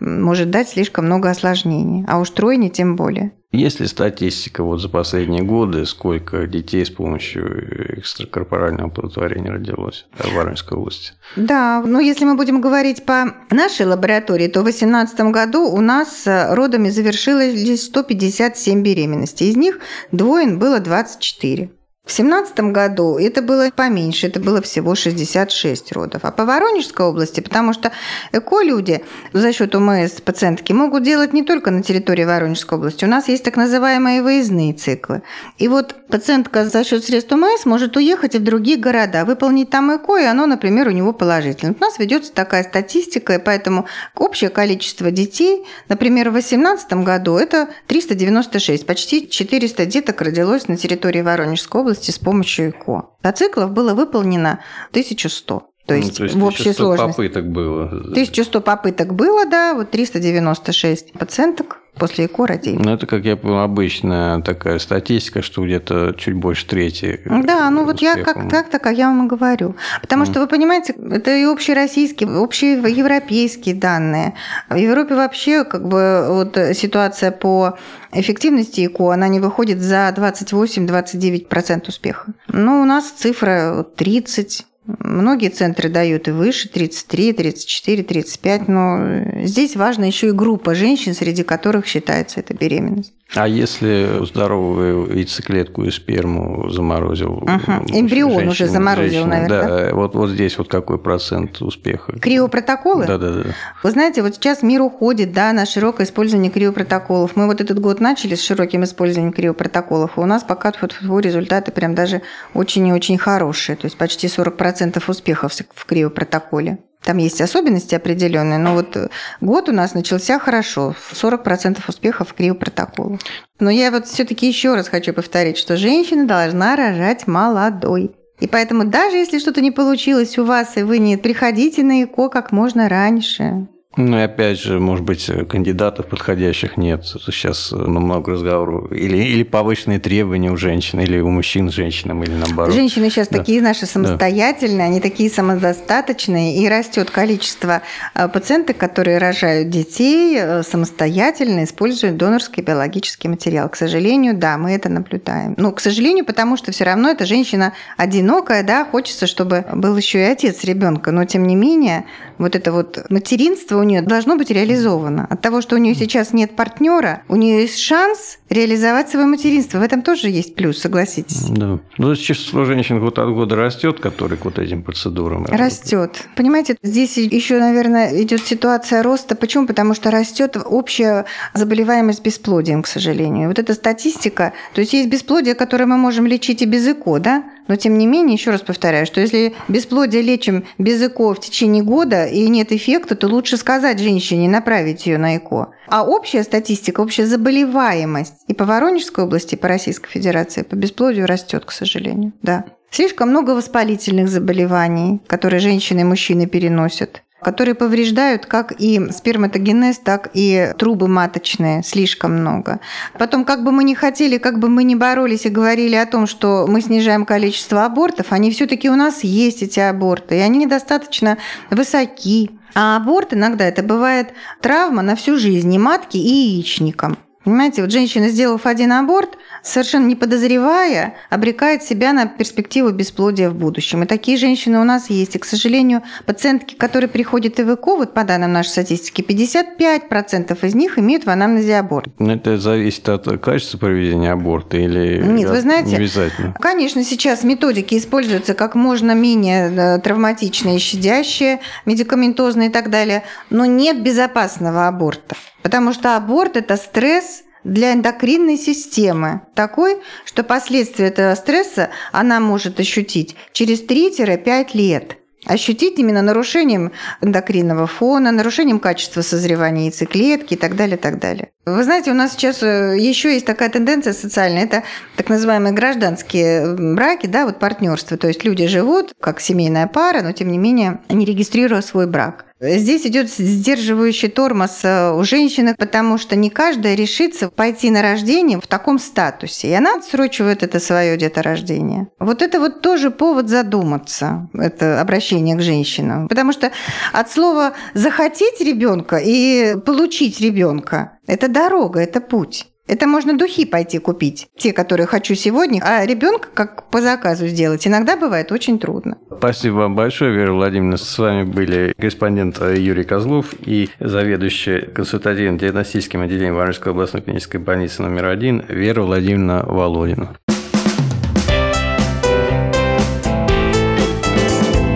может 0.00 0.50
дать 0.50 0.68
слишком 0.68 1.06
много 1.06 1.30
осложнений, 1.30 2.04
а 2.08 2.18
уж 2.18 2.30
тройня 2.30 2.70
тем 2.70 2.96
более. 2.96 3.30
Есть 3.50 3.80
ли 3.80 3.86
статистика 3.86 4.62
вот 4.62 4.78
за 4.78 4.90
последние 4.90 5.42
годы, 5.42 5.86
сколько 5.86 6.46
детей 6.46 6.84
с 6.84 6.90
помощью 6.90 7.98
экстракорпорального 7.98 8.90
оплодотворения 8.90 9.50
родилось 9.50 10.06
в 10.18 10.34
Воронежской 10.34 10.76
области? 10.76 11.12
Да, 11.34 11.82
но 11.82 11.98
если 11.98 12.26
мы 12.26 12.36
будем 12.36 12.60
говорить 12.60 13.06
по 13.06 13.34
нашей 13.50 13.86
лаборатории, 13.86 14.48
то 14.48 14.60
в 14.60 14.64
2018 14.64 15.20
году 15.32 15.64
у 15.64 15.80
нас 15.80 16.24
родами 16.26 16.90
завершилось 16.90 17.84
157 17.84 18.82
беременностей. 18.82 19.48
Из 19.48 19.56
них 19.56 19.78
двоин 20.12 20.58
было 20.58 20.78
24. 20.78 21.70
В 22.08 22.10
2017 22.10 22.72
году 22.72 23.18
это 23.18 23.42
было 23.42 23.70
поменьше, 23.70 24.28
это 24.28 24.40
было 24.40 24.62
всего 24.62 24.94
66 24.94 25.92
родов. 25.92 26.24
А 26.24 26.32
по 26.32 26.46
Воронежской 26.46 27.04
области, 27.04 27.40
потому 27.40 27.74
что 27.74 27.92
эко-люди 28.32 29.04
за 29.34 29.52
счет 29.52 29.74
УМС 29.74 30.12
пациентки 30.22 30.72
могут 30.72 31.02
делать 31.02 31.34
не 31.34 31.42
только 31.42 31.70
на 31.70 31.82
территории 31.82 32.24
Воронежской 32.24 32.78
области. 32.78 33.04
У 33.04 33.08
нас 33.08 33.28
есть 33.28 33.44
так 33.44 33.58
называемые 33.58 34.22
выездные 34.22 34.72
циклы. 34.72 35.20
И 35.58 35.68
вот 35.68 35.96
пациентка 36.08 36.64
за 36.64 36.82
счет 36.82 37.04
средств 37.04 37.30
УМС 37.30 37.66
может 37.66 37.94
уехать 37.98 38.34
и 38.34 38.38
в 38.38 38.42
другие 38.42 38.78
города, 38.78 39.26
выполнить 39.26 39.68
там 39.68 39.94
ЭКО, 39.94 40.16
и 40.16 40.24
оно, 40.24 40.46
например, 40.46 40.88
у 40.88 40.92
него 40.92 41.12
положительное. 41.12 41.74
У 41.78 41.84
нас 41.84 41.98
ведется 41.98 42.32
такая 42.32 42.64
статистика, 42.64 43.34
и 43.34 43.38
поэтому 43.38 43.84
общее 44.16 44.48
количество 44.48 45.10
детей, 45.10 45.66
например, 45.90 46.30
в 46.30 46.32
2018 46.32 46.90
году 47.04 47.36
это 47.36 47.68
396, 47.86 48.86
почти 48.86 49.28
400 49.28 49.84
деток 49.84 50.22
родилось 50.22 50.68
на 50.68 50.78
территории 50.78 51.20
Воронежской 51.20 51.82
области 51.82 51.97
области 51.98 52.10
с 52.10 52.18
помощью 52.18 52.70
ЭКО. 52.70 53.10
А 53.22 53.32
циклов 53.32 53.72
было 53.72 53.94
выполнено 53.94 54.60
1100. 54.90 55.70
То 55.88 55.94
есть, 55.94 56.10
ну, 56.10 56.16
то 56.16 56.24
есть 56.24 56.36
в 56.36 56.44
общей 56.44 56.72
сложности. 56.74 57.16
попыток 57.16 57.48
было. 57.48 57.84
1100 57.84 58.60
попыток 58.60 59.14
было, 59.14 59.46
да, 59.46 59.72
вот 59.74 59.90
396 59.90 61.14
пациенток 61.14 61.78
после 61.98 62.26
ЭКО 62.26 62.46
родили. 62.46 62.76
Ну, 62.76 62.92
это, 62.92 63.06
как 63.06 63.24
я 63.24 63.36
понял, 63.36 63.58
обычная 63.60 64.40
такая 64.42 64.78
статистика, 64.78 65.40
что 65.40 65.64
где-то 65.64 66.14
чуть 66.16 66.34
больше 66.34 66.66
трети. 66.66 67.20
Да, 67.24 67.70
ну 67.70 67.84
вот 67.84 68.00
я 68.00 68.16
как 68.16 68.50
так, 68.50 68.68
так, 68.68 68.86
а 68.86 68.92
я 68.92 69.08
вам 69.08 69.26
и 69.26 69.28
говорю. 69.28 69.76
Потому 70.02 70.24
mm. 70.24 70.30
что, 70.30 70.40
вы 70.40 70.46
понимаете, 70.46 70.94
это 71.10 71.34
и 71.34 71.44
общероссийские, 71.44 72.28
общеевропейские 72.38 73.74
данные. 73.74 74.34
В 74.68 74.76
Европе 74.76 75.14
вообще 75.14 75.64
как 75.64 75.88
бы 75.88 76.26
вот 76.28 76.58
ситуация 76.76 77.32
по 77.32 77.78
эффективности 78.12 78.86
ЭКО, 78.86 79.12
она 79.12 79.28
не 79.28 79.40
выходит 79.40 79.80
за 79.80 80.14
28-29% 80.14 81.88
успеха. 81.88 82.32
Но 82.48 82.82
у 82.82 82.84
нас 82.84 83.10
цифра 83.10 83.86
30, 83.96 84.66
Многие 85.00 85.50
центры 85.50 85.90
дают 85.90 86.28
и 86.28 86.30
выше, 86.30 86.70
33, 86.70 87.34
34, 87.34 88.02
35, 88.02 88.68
но 88.68 89.44
здесь 89.44 89.76
важна 89.76 90.06
еще 90.06 90.28
и 90.28 90.32
группа 90.32 90.74
женщин, 90.74 91.14
среди 91.14 91.42
которых 91.42 91.86
считается 91.86 92.40
эта 92.40 92.54
беременность. 92.54 93.12
А 93.34 93.46
если 93.46 94.24
здоровую 94.24 95.14
яйцеклетку 95.14 95.84
и 95.84 95.90
сперму 95.90 96.70
заморозил? 96.70 97.32
Угу. 97.34 97.72
Эмбрион 97.88 98.32
женщин, 98.32 98.48
уже 98.48 98.66
заморозил, 98.66 99.24
женщина, 99.24 99.48
наверное. 99.48 99.88
Да, 99.90 99.94
вот, 99.94 100.14
вот 100.14 100.30
здесь 100.30 100.56
вот 100.56 100.68
какой 100.68 100.98
процент 100.98 101.60
успеха? 101.60 102.18
Криопротоколы? 102.18 103.06
Да, 103.06 103.18
да, 103.18 103.32
да. 103.32 103.42
Вы 103.82 103.90
знаете, 103.90 104.22
вот 104.22 104.34
сейчас 104.34 104.62
мир 104.62 104.80
уходит 104.80 105.32
да, 105.32 105.52
на 105.52 105.66
широкое 105.66 106.06
использование 106.06 106.50
криопротоколов. 106.50 107.36
Мы 107.36 107.46
вот 107.46 107.60
этот 107.60 107.78
год 107.80 108.00
начали 108.00 108.34
с 108.34 108.42
широким 108.42 108.84
использованием 108.84 109.32
криопротоколов, 109.34 110.16
и 110.16 110.20
у 110.20 110.26
нас 110.26 110.42
пока 110.42 110.72
результаты 110.72 111.70
прям 111.70 111.94
даже 111.94 112.22
очень 112.54 112.86
и 112.86 112.92
очень 112.92 113.18
хорошие, 113.18 113.76
то 113.76 113.84
есть 113.84 113.98
почти 113.98 114.26
40% 114.26 115.02
успехов 115.06 115.52
в 115.74 115.84
криопротоколе. 115.84 116.78
Там 117.08 117.16
есть 117.16 117.40
особенности 117.40 117.94
определенные, 117.94 118.58
но 118.58 118.74
вот 118.74 118.94
год 119.40 119.70
у 119.70 119.72
нас 119.72 119.94
начался 119.94 120.38
хорошо, 120.38 120.94
40% 121.12 121.78
успехов 121.88 122.28
в 122.28 122.34
криопротоколу. 122.34 123.18
Но 123.58 123.70
я 123.70 123.90
вот 123.90 124.06
все-таки 124.06 124.46
еще 124.46 124.74
раз 124.74 124.90
хочу 124.90 125.14
повторить, 125.14 125.56
что 125.56 125.78
женщина 125.78 126.26
должна 126.26 126.76
рожать 126.76 127.26
молодой. 127.26 128.14
И 128.40 128.46
поэтому 128.46 128.84
даже 128.84 129.16
если 129.16 129.38
что-то 129.38 129.62
не 129.62 129.70
получилось 129.70 130.36
у 130.36 130.44
вас, 130.44 130.76
и 130.76 130.82
вы 130.82 130.98
не 130.98 131.16
приходите 131.16 131.82
на 131.82 132.04
ЭКО 132.04 132.28
как 132.28 132.52
можно 132.52 132.90
раньше. 132.90 133.68
Ну 133.96 134.18
и 134.18 134.22
опять 134.22 134.60
же, 134.60 134.78
может 134.78 135.04
быть, 135.04 135.30
кандидатов 135.48 136.06
подходящих 136.06 136.76
нет. 136.76 137.04
Сейчас 137.06 137.72
ну, 137.72 138.00
много 138.00 138.32
разговоров. 138.32 138.92
Или, 138.92 139.16
или 139.16 139.42
повышенные 139.42 139.98
требования 139.98 140.52
у 140.52 140.56
женщин, 140.58 141.00
или 141.00 141.18
у 141.18 141.30
мужчин 141.30 141.70
с 141.70 141.74
женщинам, 141.74 142.22
или 142.22 142.32
наоборот. 142.32 142.74
Женщины 142.74 143.08
сейчас 143.08 143.28
да. 143.28 143.38
такие 143.38 143.62
наши 143.62 143.86
самостоятельные, 143.86 144.78
да. 144.78 144.84
они 144.84 145.00
такие 145.00 145.30
самодостаточные, 145.30 146.58
и 146.58 146.68
растет 146.68 147.10
количество 147.10 147.80
э, 148.14 148.28
пациентов, 148.28 148.76
которые 148.76 149.18
рожают 149.18 149.70
детей 149.70 150.36
э, 150.38 150.62
самостоятельно, 150.62 151.64
используют 151.64 152.18
донорский 152.18 152.62
биологический 152.62 153.28
материал. 153.28 153.70
К 153.70 153.76
сожалению, 153.76 154.36
да, 154.36 154.58
мы 154.58 154.72
это 154.72 154.90
наблюдаем. 154.90 155.54
Ну, 155.56 155.72
к 155.72 155.80
сожалению, 155.80 156.26
потому 156.26 156.58
что 156.58 156.72
все 156.72 156.84
равно 156.84 157.10
эта 157.10 157.24
женщина 157.24 157.72
одинокая, 157.96 158.62
да, 158.62 158.84
хочется, 158.84 159.26
чтобы 159.26 159.64
был 159.72 159.96
еще 159.96 160.20
и 160.20 160.30
отец 160.30 160.62
ребенка, 160.64 161.10
но 161.10 161.24
тем 161.24 161.46
не 161.46 161.56
менее, 161.56 162.04
вот 162.36 162.54
это 162.54 162.70
вот 162.70 163.06
материнство 163.08 163.77
у 163.78 163.82
нее 163.84 164.02
должно 164.02 164.36
быть 164.36 164.50
реализовано. 164.50 165.26
От 165.28 165.40
того, 165.40 165.60
что 165.60 165.76
у 165.76 165.78
нее 165.78 165.94
сейчас 165.94 166.32
нет 166.32 166.56
партнера, 166.56 167.22
у 167.28 167.36
нее 167.36 167.62
есть 167.62 167.78
шанс 167.78 168.38
реализовать 168.48 169.08
свое 169.10 169.26
материнство. 169.26 169.78
В 169.78 169.82
этом 169.82 170.02
тоже 170.02 170.28
есть 170.28 170.54
плюс, 170.54 170.78
согласитесь. 170.78 171.48
Да. 171.50 171.78
Ну, 171.98 172.16
число 172.16 172.64
женщин 172.64 173.00
год 173.00 173.18
от 173.18 173.28
года 173.30 173.56
растет, 173.56 174.00
которые 174.00 174.38
к 174.38 174.44
вот 174.44 174.58
этим 174.58 174.82
процедурам. 174.82 175.44
Растет. 175.46 176.26
Понимаете, 176.36 176.76
здесь 176.82 177.16
еще, 177.16 177.58
наверное, 177.58 178.22
идет 178.22 178.46
ситуация 178.46 179.02
роста. 179.02 179.34
Почему? 179.34 179.66
Потому 179.66 179.94
что 179.94 180.10
растет 180.10 180.56
общая 180.64 181.26
заболеваемость 181.54 182.22
бесплодием, 182.22 182.82
к 182.82 182.86
сожалению. 182.86 183.48
Вот 183.48 183.58
эта 183.58 183.74
статистика, 183.74 184.52
то 184.74 184.80
есть 184.80 184.92
есть 184.92 185.08
бесплодие, 185.08 185.54
которое 185.54 185.86
мы 185.86 185.96
можем 185.96 186.26
лечить 186.26 186.62
и 186.62 186.66
без 186.66 186.86
ЭКО, 186.86 187.18
да? 187.18 187.44
Но 187.68 187.76
тем 187.76 187.98
не 187.98 188.06
менее, 188.06 188.34
еще 188.34 188.50
раз 188.50 188.62
повторяю, 188.62 189.06
что 189.06 189.20
если 189.20 189.54
бесплодие 189.68 190.22
лечим 190.22 190.64
без 190.78 191.00
ЭКО 191.02 191.34
в 191.34 191.40
течение 191.40 191.82
года 191.82 192.26
и 192.26 192.48
нет 192.48 192.72
эффекта, 192.72 193.14
то 193.14 193.28
лучше 193.28 193.56
сказать 193.56 194.00
женщине 194.00 194.48
направить 194.48 195.06
ее 195.06 195.18
на 195.18 195.36
ЭКО. 195.36 195.70
А 195.86 196.04
общая 196.04 196.42
статистика, 196.42 197.00
общая 197.00 197.26
заболеваемость 197.26 198.34
и 198.48 198.54
по 198.54 198.64
Воронежской 198.64 199.24
области, 199.24 199.54
и 199.54 199.58
по 199.58 199.68
Российской 199.68 200.10
Федерации 200.10 200.62
по 200.62 200.74
бесплодию 200.74 201.26
растет, 201.26 201.64
к 201.64 201.70
сожалению. 201.70 202.32
Да. 202.42 202.64
Слишком 202.90 203.28
много 203.28 203.50
воспалительных 203.50 204.28
заболеваний, 204.28 205.20
которые 205.26 205.60
женщины 205.60 206.00
и 206.00 206.04
мужчины 206.04 206.46
переносят 206.46 207.22
которые 207.42 207.74
повреждают 207.74 208.46
как 208.46 208.72
и 208.78 209.10
сперматогенез, 209.10 209.98
так 209.98 210.30
и 210.34 210.72
трубы 210.78 211.08
маточные, 211.08 211.82
слишком 211.82 212.32
много. 212.32 212.80
Потом, 213.18 213.44
как 213.44 213.64
бы 213.64 213.72
мы 213.72 213.84
ни 213.84 213.94
хотели, 213.94 214.38
как 214.38 214.58
бы 214.58 214.68
мы 214.68 214.84
ни 214.84 214.94
боролись 214.94 215.46
и 215.46 215.50
говорили 215.50 215.94
о 215.94 216.06
том, 216.06 216.26
что 216.26 216.66
мы 216.68 216.80
снижаем 216.80 217.24
количество 217.24 217.84
абортов, 217.84 218.32
они 218.32 218.50
все-таки 218.50 218.90
у 218.90 218.96
нас 218.96 219.24
есть 219.24 219.62
эти 219.62 219.80
аборты, 219.80 220.36
и 220.36 220.40
они 220.40 220.58
недостаточно 220.58 221.38
высоки. 221.70 222.50
А 222.74 222.96
аборт 222.96 223.34
иногда 223.34 223.64
это 223.64 223.82
бывает 223.82 224.34
травма 224.60 225.02
на 225.02 225.16
всю 225.16 225.38
жизнь 225.38 225.72
и 225.72 225.78
матки, 225.78 226.16
и 226.16 226.56
яичникам. 226.56 227.18
Понимаете, 227.44 227.82
вот 227.82 227.90
женщина, 227.90 228.28
сделав 228.28 228.66
один 228.66 228.92
аборт, 228.92 229.38
совершенно 229.62 230.06
не 230.06 230.16
подозревая, 230.16 231.14
обрекает 231.30 231.82
себя 231.82 232.12
на 232.12 232.26
перспективу 232.26 232.90
бесплодия 232.90 233.48
в 233.48 233.54
будущем. 233.54 234.02
И 234.02 234.06
такие 234.06 234.36
женщины 234.36 234.78
у 234.78 234.84
нас 234.84 235.08
есть. 235.08 235.36
И, 235.36 235.38
к 235.38 235.44
сожалению, 235.44 236.02
пациентки, 236.26 236.74
которые 236.74 237.08
приходят 237.08 237.56
в 237.56 237.74
ЭКО, 237.74 237.96
вот 237.96 238.12
по 238.12 238.24
данным 238.24 238.52
нашей 238.52 238.70
статистики, 238.70 239.22
55% 239.22 240.66
из 240.66 240.74
них 240.74 240.98
имеют 240.98 241.24
в 241.24 241.30
анамнезе 241.30 241.76
аборт. 241.76 242.08
Но 242.18 242.34
это 242.34 242.58
зависит 242.58 243.08
от 243.08 243.26
качества 243.40 243.78
проведения 243.78 244.32
аборта 244.32 244.76
или 244.76 245.22
Нет, 245.22 245.48
вы 245.48 245.60
знаете, 245.60 245.90
не 245.90 245.96
обязательно? 245.96 246.54
Конечно, 246.60 247.04
сейчас 247.04 247.44
методики 247.44 247.96
используются 247.96 248.54
как 248.54 248.74
можно 248.74 249.12
менее 249.12 249.70
э, 249.70 249.98
травматичные, 250.00 250.78
щадящие, 250.78 251.60
медикаментозные 251.86 252.68
и 252.68 252.72
так 252.72 252.90
далее, 252.90 253.22
но 253.48 253.64
нет 253.64 254.02
безопасного 254.02 254.88
аборта. 254.88 255.36
Потому 255.62 255.92
что 255.92 256.16
аборт– 256.16 256.56
это 256.58 256.76
стресс 256.76 257.42
для 257.64 257.92
эндокринной 257.92 258.56
системы 258.56 259.42
такой, 259.54 259.98
что 260.24 260.44
последствия 260.44 261.06
этого 261.08 261.34
стресса 261.34 261.90
она 262.12 262.40
может 262.40 262.80
ощутить 262.80 263.36
через 263.52 263.82
3-5 263.82 264.68
лет 264.74 265.18
ощутить 265.44 265.98
именно 265.98 266.20
нарушением 266.20 266.92
эндокринного 267.20 267.86
фона, 267.86 268.32
нарушением 268.32 268.80
качества 268.80 269.22
созревания 269.22 269.84
яйцеклетки 269.84 270.54
и 270.54 270.56
так 270.56 270.76
далее, 270.76 270.96
так 270.96 271.18
далее. 271.18 271.50
Вы 271.64 271.82
знаете, 271.84 272.10
у 272.10 272.14
нас 272.14 272.32
сейчас 272.32 272.62
э, 272.62 272.96
еще 272.98 273.32
есть 273.32 273.46
такая 273.46 273.70
тенденция 273.70 274.12
социальная, 274.12 274.64
это 274.64 274.82
так 275.16 275.28
называемые 275.28 275.72
гражданские 275.72 276.74
браки, 276.94 277.26
да, 277.26 277.46
вот 277.46 277.58
партнерство. 277.58 278.16
То 278.16 278.28
есть 278.28 278.44
люди 278.44 278.66
живут 278.66 279.12
как 279.20 279.40
семейная 279.40 279.86
пара, 279.86 280.22
но 280.22 280.32
тем 280.32 280.50
не 280.50 280.58
менее 280.58 281.00
не 281.08 281.24
регистрируя 281.24 281.82
свой 281.82 282.06
брак. 282.06 282.47
Здесь 282.60 283.06
идет 283.06 283.30
сдерживающий 283.30 284.28
тормоз 284.28 284.80
э, 284.82 285.12
у 285.12 285.22
женщины, 285.22 285.76
потому 285.78 286.18
что 286.18 286.34
не 286.34 286.50
каждая 286.50 286.96
решится 286.96 287.50
пойти 287.50 287.90
на 287.90 288.02
рождение 288.02 288.60
в 288.60 288.66
таком 288.66 288.98
статусе. 288.98 289.68
И 289.68 289.72
она 289.72 289.94
отсрочивает 289.94 290.64
это 290.64 290.80
свое 290.80 291.16
деторождение. 291.16 292.08
Вот 292.18 292.42
это 292.42 292.58
вот 292.58 292.82
тоже 292.82 293.10
повод 293.10 293.48
задуматься, 293.48 294.48
это 294.54 295.00
обращение 295.00 295.56
к 295.56 295.60
женщинам. 295.60 296.26
Потому 296.26 296.52
что 296.52 296.72
от 297.12 297.30
слова 297.30 297.74
захотеть 297.94 298.60
ребенка 298.60 299.18
и 299.24 299.76
получить 299.86 300.40
ребенка 300.40 301.18
это 301.28 301.46
дорога, 301.48 302.00
это 302.00 302.20
путь. 302.20 302.66
Это 302.88 303.06
можно 303.06 303.36
духи 303.36 303.66
пойти 303.66 303.98
купить, 303.98 304.48
те, 304.56 304.72
которые 304.72 305.06
хочу 305.06 305.34
сегодня, 305.34 305.82
а 305.84 306.06
ребенка 306.06 306.48
как 306.54 306.88
по 306.88 307.02
заказу 307.02 307.46
сделать. 307.46 307.86
Иногда 307.86 308.16
бывает 308.16 308.50
очень 308.50 308.78
трудно. 308.78 309.18
Спасибо 309.30 309.74
вам 309.74 309.94
большое, 309.94 310.32
Вера 310.34 310.52
Владимировна. 310.52 310.96
С 310.96 311.18
вами 311.18 311.42
были 311.42 311.92
корреспондент 311.98 312.58
Юрий 312.60 313.04
Козлов 313.04 313.54
и 313.60 313.90
заведующий 314.00 314.80
консультативным 314.80 315.58
диагностическим 315.58 316.22
отделением 316.22 316.54
Воронежской 316.54 316.92
областной 316.92 317.20
клинической 317.20 317.60
больницы 317.60 318.00
номер 318.00 318.24
один 318.24 318.64
Вера 318.68 319.02
Владимировна 319.02 319.62
Володина. 319.66 320.36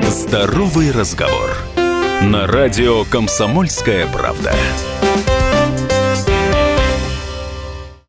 Здоровый 0.08 0.92
разговор 0.92 1.50
на 2.22 2.46
радио 2.46 3.04
«Комсомольская 3.04 4.06
правда». 4.06 4.54